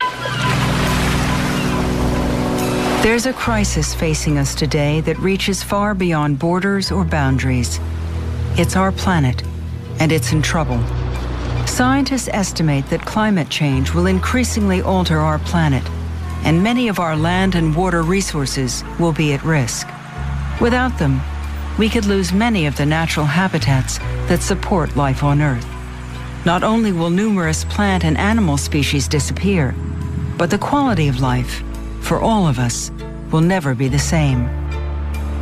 There's 3.04 3.26
a 3.26 3.34
crisis 3.34 3.94
facing 3.94 4.38
us 4.38 4.54
today 4.54 5.02
that 5.02 5.18
reaches 5.18 5.62
far 5.62 5.94
beyond 5.94 6.38
borders 6.38 6.90
or 6.90 7.04
boundaries. 7.04 7.78
It's 8.56 8.76
our 8.76 8.92
planet, 8.92 9.42
and 10.00 10.10
it's 10.10 10.32
in 10.32 10.40
trouble. 10.40 10.82
Scientists 11.66 12.30
estimate 12.32 12.86
that 12.86 13.04
climate 13.04 13.50
change 13.50 13.92
will 13.92 14.06
increasingly 14.06 14.80
alter 14.80 15.18
our 15.18 15.38
planet, 15.38 15.82
and 16.44 16.62
many 16.62 16.88
of 16.88 16.98
our 16.98 17.14
land 17.14 17.56
and 17.56 17.76
water 17.76 18.00
resources 18.02 18.82
will 18.98 19.12
be 19.12 19.34
at 19.34 19.44
risk. 19.44 19.86
Without 20.58 20.98
them, 20.98 21.20
we 21.78 21.90
could 21.90 22.06
lose 22.06 22.32
many 22.32 22.64
of 22.64 22.74
the 22.78 22.86
natural 22.86 23.26
habitats 23.26 23.98
that 24.28 24.40
support 24.40 24.96
life 24.96 25.22
on 25.22 25.42
Earth. 25.42 25.68
Not 26.46 26.64
only 26.64 26.90
will 26.90 27.10
numerous 27.10 27.64
plant 27.64 28.02
and 28.02 28.16
animal 28.16 28.56
species 28.56 29.06
disappear, 29.06 29.74
but 30.38 30.48
the 30.48 30.56
quality 30.56 31.08
of 31.08 31.20
life, 31.20 31.62
for 32.04 32.20
all 32.20 32.46
of 32.46 32.58
us, 32.58 32.90
will 33.32 33.40
never 33.40 33.74
be 33.74 33.88
the 33.88 33.98
same. 33.98 34.44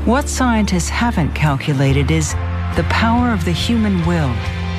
What 0.07 0.29
scientists 0.29 0.89
haven't 0.89 1.35
calculated 1.35 2.11
is 2.11 2.33
the 2.77 2.87
power 2.89 3.33
of 3.33 3.45
the 3.45 3.53
human 3.53 4.07
will 4.07 4.35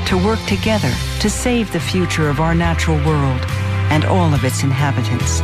to 0.07 0.17
work 0.17 0.39
together 0.47 0.91
to 1.19 1.29
save 1.29 1.71
the 1.71 1.79
future 1.79 2.29
of 2.29 2.39
our 2.39 2.55
natural 2.55 2.97
world 3.05 3.41
and 3.91 4.05
all 4.05 4.33
of 4.33 4.45
its 4.45 4.63
inhabitants. 4.63 5.41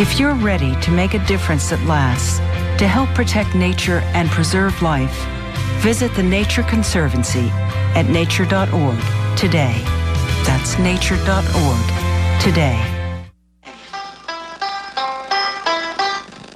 If 0.00 0.20
you're 0.20 0.34
ready 0.34 0.78
to 0.82 0.90
make 0.90 1.14
a 1.14 1.26
difference 1.26 1.70
that 1.70 1.82
lasts, 1.86 2.38
to 2.78 2.88
help 2.88 3.08
protect 3.10 3.54
nature 3.54 4.00
and 4.14 4.28
preserve 4.30 4.80
life, 4.82 5.16
visit 5.80 6.14
the 6.14 6.22
Nature 6.22 6.62
Conservancy 6.62 7.48
at 7.94 8.08
nature.org 8.08 8.98
today. 9.36 9.80
That's 10.44 10.78
nature.org 10.78 12.40
today. 12.40 12.91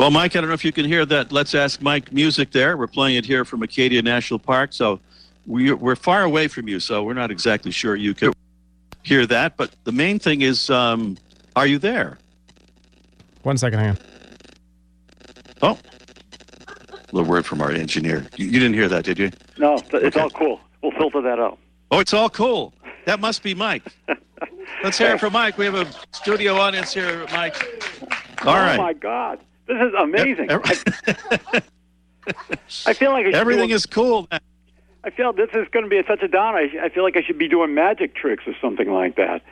Well, 0.07 0.13
Mike, 0.13 0.37
I 0.37 0.41
don't 0.41 0.47
know 0.49 0.55
if 0.55 0.65
you 0.65 0.71
can 0.71 0.85
hear 0.85 1.05
that. 1.05 1.33
Let's 1.33 1.53
ask 1.53 1.83
Mike 1.83 2.13
music 2.13 2.53
there. 2.53 2.77
We're 2.77 2.87
playing 2.87 3.17
it 3.17 3.27
here 3.27 3.45
from 3.45 3.65
Acadia 3.65 4.01
National 4.03 4.39
Park, 4.39 4.73
so 4.73 5.01
we, 5.49 5.73
we're 5.73 5.97
far 5.97 6.23
away 6.23 6.47
from 6.47 6.69
you, 6.69 6.79
so 6.79 7.03
we're 7.03 7.13
not 7.13 7.33
exactly 7.33 7.73
sure 7.73 7.97
you 7.97 8.15
can 8.15 8.33
hear 9.03 9.27
that. 9.27 9.57
But 9.57 9.75
the 9.83 9.91
main 9.91 10.21
thing 10.21 10.43
is, 10.43 10.71
um, 10.71 11.19
are 11.57 11.67
you 11.67 11.81
there? 11.81 12.19
One 13.43 13.59
second, 13.59 13.81
hang 13.81 13.89
on. 13.91 13.99
Oh, 15.63 15.79
a 16.69 16.95
little 17.11 17.29
word 17.29 17.45
from 17.45 17.61
our 17.61 17.73
engineer. 17.73 18.29
You, 18.37 18.47
you 18.47 18.61
didn't 18.61 18.75
hear 18.75 18.89
that, 18.89 19.05
did 19.05 19.19
you? 19.19 19.33
No, 19.59 19.75
it's 19.75 19.93
Okay. 19.93 20.21
all 20.21 20.31
cool. 20.31 20.61
We'll 20.85 20.93
filter 20.93 21.21
that 21.23 21.41
out. 21.41 21.59
Oh, 21.91 21.99
it's 21.99 22.15
all 22.15 22.31
cool. 22.31 22.73
That 23.07 23.19
must 23.19 23.43
be 23.43 23.57
Mike. 23.57 23.83
Let's 24.85 24.99
hear 24.99 25.11
it 25.17 25.19
from 25.19 25.33
Mike. 25.33 25.59
We 25.59 25.65
have 25.65 25.75
a 25.75 25.89
studio 26.13 26.55
audience 26.55 26.95
here, 26.95 27.27
Mike. 27.33 27.57
All 28.45 28.55
oh 28.55 28.57
right. 28.57 28.77
my 28.77 28.93
God, 28.93 29.41
this 29.67 29.77
is 29.81 29.93
amazing. 29.99 30.51
Ev- 30.51 30.63
I, 32.87 32.93
feel 32.93 33.13
like 33.13 33.27
I 33.27 33.31
should 33.31 33.35
Everything 33.35 33.71
is 33.71 33.87
cool. 33.87 34.27
now. 34.31 34.39
I 35.05 35.11
feel 35.11 35.33
this 35.33 35.51
is 35.55 35.69
going 35.71 35.85
to 35.85 35.89
be 35.89 36.03
such 36.07 36.23
a 36.23 36.29
downer. 36.29 36.59
I, 36.59 36.87
I 36.87 36.89
feel 36.89 37.05
like 37.05 37.17
I 37.17 37.23
should 37.23 37.39
be 37.39 37.49
doing 37.49 37.75
magic 37.75 38.15
tricks 38.15 38.45
or 38.47 38.55
something 38.61 38.91
like 38.91 39.17
that. 39.17 39.43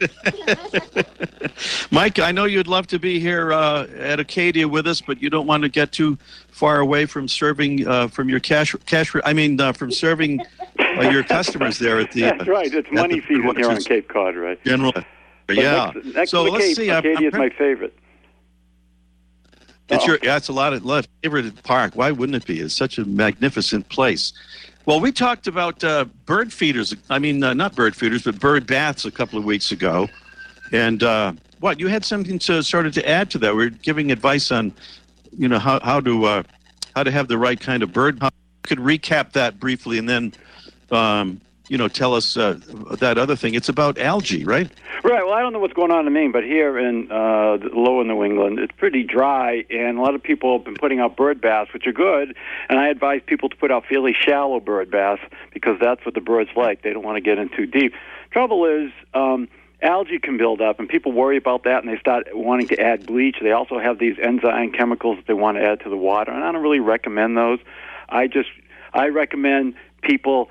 Mike, 1.90 2.18
I 2.18 2.32
know 2.32 2.44
you'd 2.44 2.68
love 2.68 2.86
to 2.86 2.98
be 2.98 3.20
here 3.20 3.52
uh, 3.52 3.86
at 3.98 4.18
Acadia 4.20 4.66
with 4.66 4.86
us, 4.86 5.00
but 5.00 5.20
you 5.20 5.28
don't 5.28 5.46
want 5.46 5.62
to 5.62 5.68
get 5.68 5.92
too 5.92 6.16
far 6.50 6.80
away 6.80 7.06
from 7.06 7.28
serving 7.28 7.86
uh, 7.86 8.08
from 8.08 8.28
your 8.28 8.40
cash 8.40 8.74
cash. 8.86 9.14
I 9.24 9.32
mean, 9.32 9.60
uh, 9.60 9.72
from 9.72 9.90
serving 9.90 10.40
uh, 10.78 11.10
your 11.10 11.22
customers 11.22 11.78
there 11.78 12.00
at 12.00 12.12
the. 12.12 12.20
That's 12.22 12.48
right. 12.48 12.72
It's 12.72 12.90
money 12.90 13.20
the 13.20 13.26
season 13.26 13.56
here 13.56 13.70
on 13.70 13.82
Cape 13.82 14.08
Cod, 14.08 14.36
right? 14.36 14.62
General. 14.64 14.92
But 15.46 15.56
yeah. 15.56 15.92
Next, 15.94 16.14
next 16.14 16.30
so 16.30 16.44
let's 16.44 16.64
Cape, 16.64 16.76
see. 16.76 16.90
I'm- 16.90 17.04
Acadia 17.04 17.28
is 17.28 17.34
I'm- 17.34 17.42
my 17.42 17.50
favorite. 17.50 17.94
It's 19.90 20.06
your, 20.06 20.18
yeah, 20.22 20.36
it's 20.36 20.48
a 20.48 20.52
lot 20.52 20.72
of 20.72 20.88
of 20.88 21.06
favorite 21.22 21.62
park. 21.62 21.94
Why 21.94 22.10
wouldn't 22.10 22.36
it 22.36 22.46
be? 22.46 22.60
It's 22.60 22.76
such 22.76 22.98
a 22.98 23.04
magnificent 23.04 23.88
place. 23.88 24.32
Well, 24.86 25.00
we 25.00 25.12
talked 25.12 25.46
about 25.46 25.82
uh, 25.84 26.06
bird 26.24 26.52
feeders. 26.52 26.94
I 27.10 27.18
mean, 27.18 27.42
uh, 27.42 27.54
not 27.54 27.74
bird 27.74 27.94
feeders, 27.94 28.22
but 28.22 28.38
bird 28.40 28.66
baths 28.66 29.04
a 29.04 29.10
couple 29.10 29.38
of 29.38 29.44
weeks 29.44 29.72
ago. 29.72 30.08
And 30.72 31.02
uh, 31.02 31.32
what 31.58 31.78
you 31.78 31.88
had 31.88 32.04
something 32.04 32.38
to 32.40 32.62
started 32.62 32.94
to 32.94 33.08
add 33.08 33.30
to 33.30 33.38
that. 33.38 33.54
We 33.54 33.66
are 33.66 33.70
giving 33.70 34.10
advice 34.10 34.50
on, 34.50 34.72
you 35.36 35.48
know, 35.48 35.58
how 35.58 35.80
how 35.80 36.00
to 36.00 36.24
uh, 36.24 36.42
how 36.94 37.02
to 37.02 37.10
have 37.10 37.28
the 37.28 37.38
right 37.38 37.60
kind 37.60 37.82
of 37.82 37.92
bird. 37.92 38.18
How, 38.20 38.30
could 38.62 38.78
recap 38.78 39.32
that 39.32 39.58
briefly, 39.58 39.98
and 39.98 40.08
then, 40.08 40.34
um, 40.90 41.40
you 41.70 41.78
know, 41.78 41.86
tell 41.86 42.14
us 42.14 42.36
uh, 42.36 42.58
that 42.98 43.16
other 43.16 43.36
thing. 43.36 43.54
It's 43.54 43.68
about 43.68 43.96
algae, 43.96 44.44
right? 44.44 44.68
Right. 45.04 45.24
Well, 45.24 45.32
I 45.32 45.40
don't 45.40 45.52
know 45.52 45.60
what's 45.60 45.72
going 45.72 45.92
on 45.92 46.04
in 46.04 46.12
Maine, 46.12 46.32
but 46.32 46.42
here 46.42 46.76
in 46.76 47.10
uh, 47.12 47.58
lower 47.72 48.02
New 48.02 48.24
England, 48.24 48.58
it's 48.58 48.72
pretty 48.76 49.04
dry, 49.04 49.64
and 49.70 49.96
a 49.96 50.02
lot 50.02 50.16
of 50.16 50.22
people 50.22 50.58
have 50.58 50.64
been 50.64 50.74
putting 50.74 50.98
out 50.98 51.16
bird 51.16 51.40
baths, 51.40 51.72
which 51.72 51.86
are 51.86 51.92
good. 51.92 52.36
And 52.68 52.80
I 52.80 52.88
advise 52.88 53.22
people 53.24 53.48
to 53.50 53.56
put 53.56 53.70
out 53.70 53.84
fairly 53.88 54.12
shallow 54.12 54.58
bird 54.58 54.90
baths 54.90 55.22
because 55.54 55.78
that's 55.80 56.04
what 56.04 56.14
the 56.14 56.20
birds 56.20 56.50
like. 56.56 56.82
They 56.82 56.92
don't 56.92 57.04
want 57.04 57.18
to 57.18 57.20
get 57.20 57.38
in 57.38 57.48
too 57.50 57.66
deep. 57.66 57.94
Trouble 58.32 58.66
is, 58.66 58.90
um, 59.14 59.46
algae 59.80 60.18
can 60.18 60.38
build 60.38 60.60
up, 60.60 60.80
and 60.80 60.88
people 60.88 61.12
worry 61.12 61.36
about 61.36 61.62
that, 61.64 61.84
and 61.84 61.88
they 61.88 62.00
start 62.00 62.26
wanting 62.34 62.66
to 62.68 62.80
add 62.80 63.06
bleach. 63.06 63.36
They 63.40 63.52
also 63.52 63.78
have 63.78 64.00
these 64.00 64.16
enzyme 64.20 64.72
chemicals 64.72 65.18
that 65.18 65.28
they 65.28 65.34
want 65.34 65.56
to 65.56 65.62
add 65.62 65.80
to 65.84 65.88
the 65.88 65.96
water, 65.96 66.32
and 66.32 66.42
I 66.42 66.50
don't 66.50 66.62
really 66.62 66.80
recommend 66.80 67.36
those. 67.36 67.60
I 68.08 68.26
just 68.26 68.48
I 68.92 69.06
recommend 69.06 69.74
people 70.02 70.50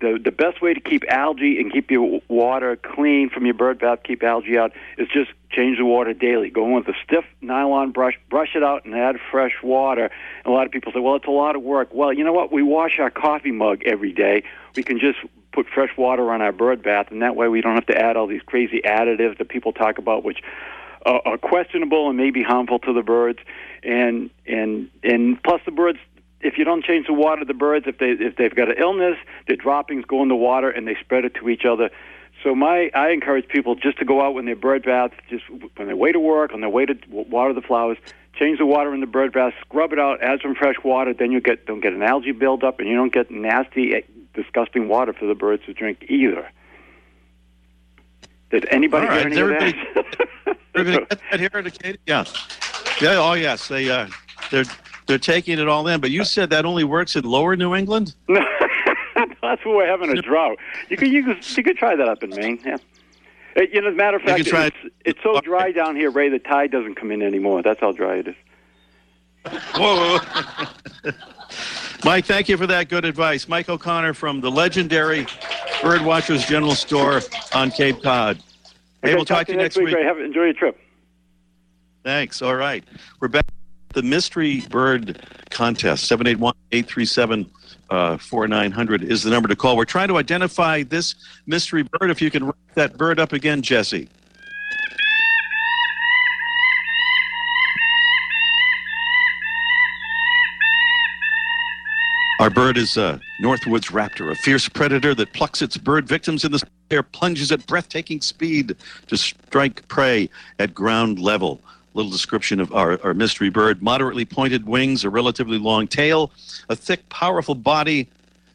the 0.00 0.18
the 0.22 0.32
best 0.32 0.60
way 0.60 0.74
to 0.74 0.80
keep 0.80 1.04
algae 1.08 1.60
and 1.60 1.72
keep 1.72 1.90
your 1.90 2.20
water 2.28 2.76
clean 2.76 3.30
from 3.30 3.44
your 3.44 3.54
bird 3.54 3.78
bath, 3.78 4.00
keep 4.04 4.22
algae 4.22 4.58
out, 4.58 4.72
is 4.98 5.08
just 5.08 5.30
change 5.50 5.78
the 5.78 5.84
water 5.84 6.12
daily. 6.12 6.50
Go 6.50 6.66
in 6.66 6.72
with 6.72 6.88
a 6.88 6.94
stiff 7.04 7.24
nylon 7.40 7.92
brush, 7.92 8.18
brush 8.28 8.54
it 8.54 8.62
out, 8.62 8.84
and 8.84 8.94
add 8.94 9.16
fresh 9.30 9.52
water. 9.62 10.10
And 10.44 10.46
a 10.46 10.50
lot 10.50 10.66
of 10.66 10.72
people 10.72 10.92
say, 10.92 11.00
"Well, 11.00 11.16
it's 11.16 11.26
a 11.26 11.30
lot 11.30 11.56
of 11.56 11.62
work." 11.62 11.88
Well, 11.92 12.12
you 12.12 12.24
know 12.24 12.32
what? 12.32 12.52
We 12.52 12.62
wash 12.62 12.98
our 12.98 13.10
coffee 13.10 13.52
mug 13.52 13.82
every 13.84 14.12
day. 14.12 14.42
We 14.76 14.82
can 14.82 14.98
just 14.98 15.18
put 15.52 15.66
fresh 15.68 15.96
water 15.96 16.32
on 16.32 16.42
our 16.42 16.52
bird 16.52 16.82
bath, 16.82 17.10
and 17.10 17.22
that 17.22 17.36
way 17.36 17.48
we 17.48 17.60
don't 17.60 17.74
have 17.74 17.86
to 17.86 17.98
add 17.98 18.16
all 18.16 18.26
these 18.26 18.42
crazy 18.42 18.80
additives 18.84 19.38
that 19.38 19.48
people 19.48 19.72
talk 19.72 19.98
about, 19.98 20.24
which 20.24 20.38
are, 21.06 21.38
questionable 21.38 22.08
and 22.08 22.16
may 22.16 22.30
be 22.30 22.42
harmful 22.42 22.78
to 22.80 22.92
the 22.92 23.02
birds. 23.02 23.38
And 23.82 24.30
and 24.46 24.90
and 25.02 25.42
plus 25.42 25.60
the 25.64 25.72
birds 25.72 25.98
if 26.40 26.56
you 26.58 26.64
don't 26.64 26.84
change 26.84 27.06
the 27.06 27.12
water, 27.12 27.44
the 27.44 27.54
birds, 27.54 27.86
if 27.86 27.98
they 27.98 28.10
if 28.12 28.36
they've 28.36 28.54
got 28.54 28.68
an 28.68 28.76
illness, 28.78 29.16
their 29.46 29.56
droppings 29.56 30.04
go 30.06 30.22
in 30.22 30.28
the 30.28 30.36
water 30.36 30.70
and 30.70 30.86
they 30.86 30.96
spread 31.00 31.24
it 31.24 31.34
to 31.34 31.48
each 31.48 31.64
other. 31.64 31.90
So 32.42 32.54
my 32.54 32.90
I 32.94 33.10
encourage 33.10 33.48
people 33.48 33.74
just 33.74 33.98
to 33.98 34.04
go 34.04 34.22
out 34.22 34.34
when 34.34 34.46
they're 34.46 34.56
bird 34.56 34.84
bath, 34.84 35.12
just 35.28 35.44
when 35.76 35.88
they 35.88 35.94
way 35.94 36.12
to 36.12 36.20
work, 36.20 36.52
on 36.54 36.60
their 36.60 36.70
way 36.70 36.86
to 36.86 36.94
water 37.10 37.52
the 37.52 37.60
flowers, 37.60 37.98
change 38.38 38.58
the 38.58 38.66
water 38.66 38.94
in 38.94 39.00
the 39.00 39.06
bird 39.06 39.32
bath, 39.32 39.52
scrub 39.60 39.92
it 39.92 39.98
out, 39.98 40.22
add 40.22 40.40
some 40.42 40.54
fresh 40.54 40.76
water. 40.82 41.12
Then 41.12 41.32
you 41.32 41.40
get 41.40 41.66
don't 41.66 41.80
get 41.80 41.92
an 41.92 42.02
algae 42.02 42.32
buildup, 42.32 42.78
and 42.80 42.88
you 42.88 42.94
don't 42.96 43.12
get 43.12 43.30
nasty, 43.30 43.94
eh, 43.94 44.00
disgusting 44.32 44.88
water 44.88 45.12
for 45.12 45.26
the 45.26 45.34
birds 45.34 45.64
to 45.66 45.74
drink 45.74 46.06
either. 46.08 46.48
Did 48.50 48.66
anybody 48.70 49.06
All 49.06 49.12
right, 49.12 49.32
hear 49.32 49.52
any 49.52 49.56
everybody- 49.64 49.88
of 49.96 50.06
that? 50.46 50.56
Everybody 50.74 51.06
get 51.10 51.20
that 51.30 51.84
here? 51.84 51.96
Yeah. 52.06 52.24
Yeah. 53.00 53.18
Oh, 53.18 53.34
yes. 53.34 53.68
They 53.68 53.88
uh, 53.90 54.08
they're 54.50 54.64
they're 55.10 55.18
taking 55.18 55.58
it 55.58 55.68
all 55.68 55.88
in. 55.88 56.00
But 56.00 56.10
you 56.10 56.24
said 56.24 56.50
that 56.50 56.64
only 56.64 56.84
works 56.84 57.16
in 57.16 57.24
Lower 57.24 57.56
New 57.56 57.74
England. 57.74 58.14
No, 58.28 58.40
that's 59.42 59.64
where 59.64 59.76
we're 59.76 59.86
having 59.86 60.16
a 60.16 60.22
drought. 60.22 60.56
You 60.88 60.96
could 60.96 61.08
you 61.08 61.24
could 61.24 61.56
you 61.56 61.62
could 61.64 61.76
try 61.76 61.96
that 61.96 62.08
up 62.08 62.22
in 62.22 62.30
Maine. 62.30 62.60
Yeah. 62.64 62.76
Uh, 63.56 63.62
You 63.62 63.80
know, 63.80 63.88
as 63.88 63.94
a 63.94 63.96
matter 63.96 64.16
of 64.16 64.22
fact, 64.22 64.46
try 64.46 64.66
it's, 64.66 64.76
it's 65.04 65.18
so 65.22 65.40
dry 65.40 65.72
down 65.72 65.96
here, 65.96 66.10
Ray. 66.10 66.28
The 66.28 66.38
tide 66.38 66.70
doesn't 66.70 66.94
come 66.94 67.10
in 67.10 67.22
anymore. 67.22 67.62
That's 67.62 67.80
how 67.80 67.90
dry 67.90 68.18
it 68.18 68.28
is. 68.28 68.34
Whoa. 69.74 70.18
whoa. 70.18 71.10
Mike, 72.04 72.24
thank 72.24 72.48
you 72.48 72.56
for 72.56 72.66
that 72.68 72.88
good 72.88 73.04
advice. 73.04 73.48
Mike 73.48 73.68
O'Connor 73.68 74.14
from 74.14 74.40
the 74.40 74.50
legendary 74.50 75.24
Birdwatchers 75.80 76.46
General 76.46 76.74
Store 76.74 77.20
on 77.52 77.70
Cape 77.70 78.02
Cod. 78.02 78.36
Hey, 78.36 78.42
Okay, 79.08 79.14
we'll 79.16 79.24
talk 79.24 79.46
to 79.46 79.52
you 79.52 79.58
next 79.58 79.76
week. 79.76 79.94
Ray. 79.94 80.04
Have 80.04 80.20
enjoy 80.20 80.44
your 80.44 80.52
trip. 80.52 80.78
Thanks. 82.04 82.40
All 82.42 82.54
right. 82.54 82.84
We're 83.18 83.28
back. 83.28 83.44
The 83.92 84.02
Mystery 84.02 84.60
Bird 84.70 85.26
Contest, 85.50 86.06
781 86.06 86.54
837 86.70 87.50
uh, 87.90 88.16
4900 88.18 89.02
is 89.02 89.24
the 89.24 89.30
number 89.30 89.48
to 89.48 89.56
call. 89.56 89.76
We're 89.76 89.84
trying 89.84 90.06
to 90.08 90.16
identify 90.16 90.84
this 90.84 91.16
mystery 91.46 91.82
bird. 91.82 92.10
If 92.10 92.22
you 92.22 92.30
can 92.30 92.44
write 92.44 92.74
that 92.74 92.96
bird 92.96 93.18
up 93.18 93.32
again, 93.32 93.62
Jesse. 93.62 94.08
Our 102.38 102.48
bird 102.48 102.78
is 102.78 102.96
a 102.96 103.20
Northwoods 103.42 103.90
raptor, 103.90 104.30
a 104.30 104.34
fierce 104.36 104.66
predator 104.66 105.14
that 105.14 105.32
plucks 105.34 105.60
its 105.60 105.76
bird 105.76 106.08
victims 106.08 106.44
in 106.44 106.52
the 106.52 106.62
air, 106.90 107.02
plunges 107.02 107.52
at 107.52 107.66
breathtaking 107.66 108.22
speed 108.22 108.76
to 109.08 109.16
strike 109.16 109.86
prey 109.88 110.30
at 110.58 110.72
ground 110.72 111.18
level. 111.18 111.60
Little 111.94 112.10
description 112.10 112.60
of 112.60 112.72
our, 112.72 113.00
our 113.02 113.14
mystery 113.14 113.50
bird 113.50 113.82
moderately 113.82 114.24
pointed 114.24 114.66
wings, 114.66 115.04
a 115.04 115.10
relatively 115.10 115.58
long 115.58 115.88
tail, 115.88 116.30
a 116.68 116.76
thick, 116.76 117.08
powerful 117.08 117.54
body, 117.54 118.08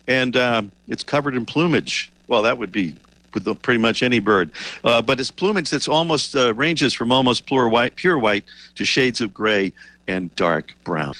and 0.07 0.37
um, 0.37 0.71
it's 0.87 1.03
covered 1.03 1.35
in 1.35 1.45
plumage. 1.45 2.11
Well, 2.27 2.41
that 2.43 2.57
would 2.57 2.71
be 2.71 2.95
with 3.33 3.61
pretty 3.61 3.79
much 3.79 4.01
any 4.01 4.19
bird. 4.19 4.49
Uh, 4.83 5.01
but 5.01 5.19
it's 5.19 5.29
plumage 5.29 5.69
that's 5.69 5.89
almost 5.89 6.35
uh, 6.35 6.53
ranges 6.53 6.93
from 6.93 7.11
almost 7.11 7.45
pure 7.45 7.67
white, 7.67 7.95
pure 7.97 8.17
white 8.17 8.45
to 8.75 8.85
shades 8.85 9.19
of 9.19 9.33
gray 9.33 9.73
and 10.07 10.33
dark 10.35 10.73
brown. 10.85 11.13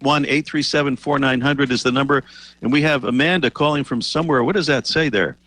One 0.00 0.26
eight 0.26 0.44
three 0.44 0.62
seven 0.62 0.96
four 0.96 1.18
nine 1.18 1.40
hundred 1.40 1.70
is 1.70 1.82
the 1.82 1.92
number, 1.92 2.24
and 2.60 2.70
we 2.70 2.82
have 2.82 3.04
Amanda 3.04 3.50
calling 3.50 3.84
from 3.84 4.02
somewhere. 4.02 4.44
What 4.44 4.54
does 4.56 4.66
that 4.66 4.86
say 4.86 5.08
there? 5.08 5.38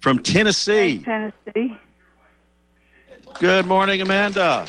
From 0.00 0.18
Tennessee. 0.18 0.98
Tennessee. 0.98 1.76
Good 3.38 3.66
morning, 3.66 4.00
Amanda. 4.00 4.66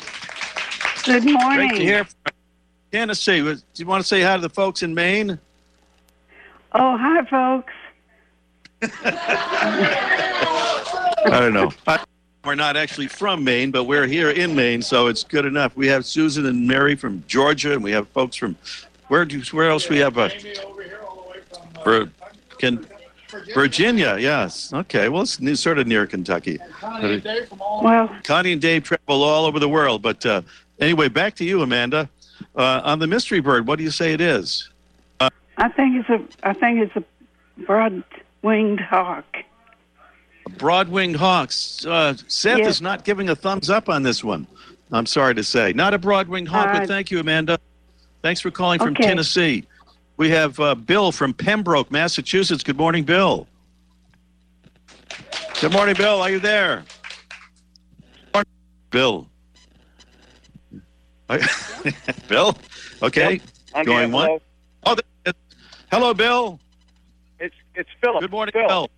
Good 1.04 1.26
morning. 1.26 1.68
Great 1.68 1.78
to 1.80 1.84
hear 1.84 2.04
from 2.06 2.34
Tennessee. 2.92 3.42
Do 3.42 3.58
you 3.76 3.86
want 3.86 4.02
to 4.02 4.08
say 4.08 4.22
hi 4.22 4.36
to 4.38 4.42
the 4.42 4.50
folks 4.50 4.84
in 4.84 4.94
Maine? 4.94 5.38
Oh, 6.72 6.98
hi, 6.98 7.26
folks. 7.26 7.74
I 11.26 11.40
don't 11.40 11.54
know. 11.54 11.72
We're 12.46 12.56
not 12.56 12.78
actually 12.78 13.08
from 13.08 13.44
Maine, 13.46 13.72
but 13.72 13.86
we're 13.86 14.06
here 14.06 14.30
in 14.30 14.54
Maine, 14.54 14.82
so 14.82 15.08
it's 15.08 15.24
good 15.24 15.46
enough. 15.46 15.78
We 15.78 15.88
have 15.88 16.06
Susan 16.06 16.46
and 16.46 16.68
Mary 16.68 16.94
from 16.94 17.24
Georgia, 17.26 17.72
and 17.72 17.82
we 17.82 17.92
have 17.92 18.10
folks 18.10 18.36
from 18.36 18.58
where? 19.08 19.24
Do, 19.24 19.42
where 19.52 19.70
else 19.70 19.88
we 19.88 20.00
have? 20.00 20.18
Uh, 20.18 20.28
Vir- 21.86 22.12
can, 22.58 22.86
Virginia, 23.54 24.18
yes. 24.20 24.74
Okay, 24.74 25.08
well, 25.08 25.22
it's 25.22 25.40
near, 25.40 25.56
sort 25.56 25.80
of 25.80 25.88
near 25.88 26.06
Kentucky. 26.06 26.60
Well, 26.82 28.10
Connie 28.24 28.52
and 28.52 28.62
Dave 28.62 28.84
travel 28.84 29.24
all 29.24 29.46
over 29.46 29.60
the 29.60 29.70
world, 29.70 30.02
but 30.02 30.26
uh, 30.26 30.42
anyway, 30.80 31.08
back 31.10 31.36
to 31.36 31.46
you, 31.46 31.62
Amanda. 31.62 32.10
Uh, 32.56 32.82
on 32.84 33.00
the 33.00 33.08
mystery 33.08 33.40
bird, 33.40 33.68
what 33.68 33.78
do 33.78 33.84
you 33.84 33.92
say 33.92 34.14
it 34.14 34.22
is? 34.22 34.70
I 35.58 35.70
think 35.70 35.96
it's 35.96 36.10
a 36.10 36.48
I 36.50 36.54
think 36.54 36.80
it's 36.80 36.96
a 36.96 37.04
broad-winged 37.66 38.80
hawk. 38.80 39.26
Broad-winged 40.58 41.16
hawks. 41.16 41.86
Uh, 41.86 42.16
Seth 42.28 42.58
Yes. 42.60 42.68
is 42.76 42.82
not 42.82 43.04
giving 43.06 43.30
a 43.30 43.36
thumbs 43.36 43.70
up 43.70 43.88
on 43.88 44.02
this 44.04 44.24
one. 44.24 44.48
I'm 44.92 45.06
sorry 45.06 45.36
to 45.36 45.44
say, 45.44 45.72
not 45.74 45.94
a 45.94 46.00
broad-winged 46.00 46.48
hawk, 46.48 46.68
Uh, 46.70 46.80
but 46.80 46.88
thank 46.88 47.12
you, 47.12 47.20
Amanda. 47.20 47.60
Thanks 48.24 48.42
for 48.42 48.50
calling 48.52 48.80
from 48.80 48.90
Okay. 48.90 49.04
Tennessee. 49.04 49.66
We 50.18 50.30
have 50.32 50.60
uh, 50.60 50.76
Bill 50.76 51.12
from 51.12 51.34
Pembroke, 51.34 51.92
Massachusetts. 51.92 52.64
Good 52.64 52.78
morning, 52.78 53.04
Bill. 53.04 53.48
Good 55.62 55.72
morning, 55.72 55.96
Bill. 55.96 56.22
Are 56.22 56.30
you 56.32 56.40
there? 56.40 56.84
Bill. 58.90 59.28
Bill. 62.28 62.58
Okay. 63.02 63.42
I'm 63.74 63.86
Going 63.86 64.12
one. 64.12 64.40
Hello. 64.84 64.98
Oh, 65.26 65.32
hello, 65.92 66.14
Bill. 66.14 66.60
It's 67.40 67.56
it's 67.76 67.90
Philip. 68.02 68.22
Good 68.22 68.32
morning, 68.32 68.54
Phil. 68.54 68.68
Bill. 68.68 68.90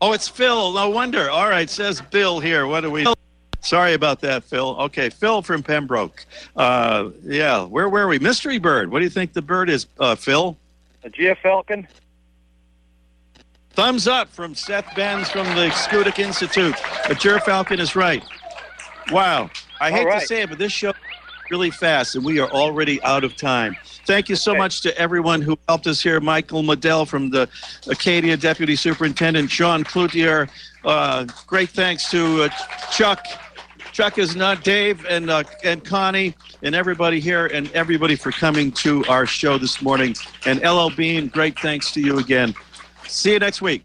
Oh, 0.00 0.12
it's 0.12 0.28
Phil. 0.28 0.72
No 0.72 0.90
wonder. 0.90 1.30
All 1.30 1.48
right, 1.48 1.68
says 1.68 2.00
Bill 2.00 2.40
here. 2.40 2.66
What 2.66 2.82
do 2.82 2.90
we? 2.90 3.06
Sorry 3.60 3.94
about 3.94 4.20
that, 4.20 4.44
Phil. 4.44 4.76
Okay, 4.82 5.10
Phil 5.10 5.42
from 5.42 5.62
Pembroke. 5.62 6.24
Uh, 6.56 7.10
yeah, 7.24 7.64
where 7.64 7.88
were 7.88 8.06
we? 8.06 8.18
Mystery 8.18 8.58
bird. 8.58 8.90
What 8.90 9.00
do 9.00 9.04
you 9.04 9.10
think 9.10 9.32
the 9.32 9.42
bird 9.42 9.68
is, 9.68 9.86
uh, 9.98 10.14
Phil? 10.14 10.56
A 11.02 11.10
Gyrfalcon. 11.10 11.86
Thumbs 13.70 14.08
up 14.08 14.28
from 14.28 14.54
Seth 14.54 14.94
Benz 14.96 15.28
from 15.30 15.46
the 15.54 15.68
Schoodic 15.68 16.18
Institute. 16.18 16.74
The 17.08 17.40
Falcon 17.44 17.78
is 17.80 17.94
right. 17.94 18.24
Wow. 19.10 19.50
I 19.80 19.90
hate 19.90 20.06
All 20.06 20.18
to 20.20 20.26
say 20.26 20.42
it, 20.42 20.48
but 20.50 20.58
this 20.58 20.72
show 20.72 20.92
really 21.50 21.70
fast, 21.70 22.14
and 22.14 22.24
we 22.24 22.38
are 22.40 22.50
already 22.50 23.02
out 23.02 23.24
of 23.24 23.34
time. 23.36 23.76
Thank 24.06 24.28
you 24.28 24.36
so 24.36 24.52
Okay. 24.52 24.58
much 24.58 24.80
to 24.82 24.96
everyone 24.98 25.40
who 25.40 25.58
helped 25.68 25.86
us 25.86 26.02
here. 26.02 26.20
Michael 26.20 26.62
Madell 26.62 27.06
from 27.06 27.30
the 27.30 27.48
Acadia 27.86 28.36
Deputy 28.36 28.76
Superintendent, 28.76 29.50
Sean 29.50 29.82
Cloutier. 29.84 30.48
Uh, 30.84 31.24
great 31.46 31.70
thanks 31.70 32.10
to 32.10 32.44
uh, 32.44 32.48
Chuck. 32.90 33.24
Chuck 33.92 34.18
is 34.18 34.36
not 34.36 34.62
Dave 34.62 35.04
and 35.06 35.30
uh, 35.30 35.42
and 35.64 35.82
Connie 35.84 36.34
and 36.62 36.74
everybody 36.74 37.18
here 37.18 37.46
and 37.46 37.70
everybody 37.72 38.14
for 38.14 38.30
coming 38.30 38.70
to 38.72 39.04
our 39.06 39.26
show 39.26 39.58
this 39.58 39.80
morning. 39.82 40.14
And 40.46 40.60
LL 40.62 40.90
Bean, 40.90 41.28
great 41.28 41.58
thanks 41.58 41.90
to 41.92 42.00
you 42.00 42.18
again. 42.18 42.54
See 43.06 43.32
you 43.32 43.38
next 43.38 43.60
week. 43.62 43.84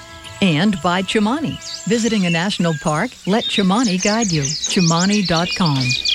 And 0.41 0.81
by 0.81 1.03
Chimani. 1.03 1.57
Visiting 1.85 2.25
a 2.25 2.29
national 2.29 2.73
park? 2.81 3.11
Let 3.27 3.43
Chimani 3.43 4.01
guide 4.01 4.31
you. 4.31 4.41
Chimani.com. 4.41 6.10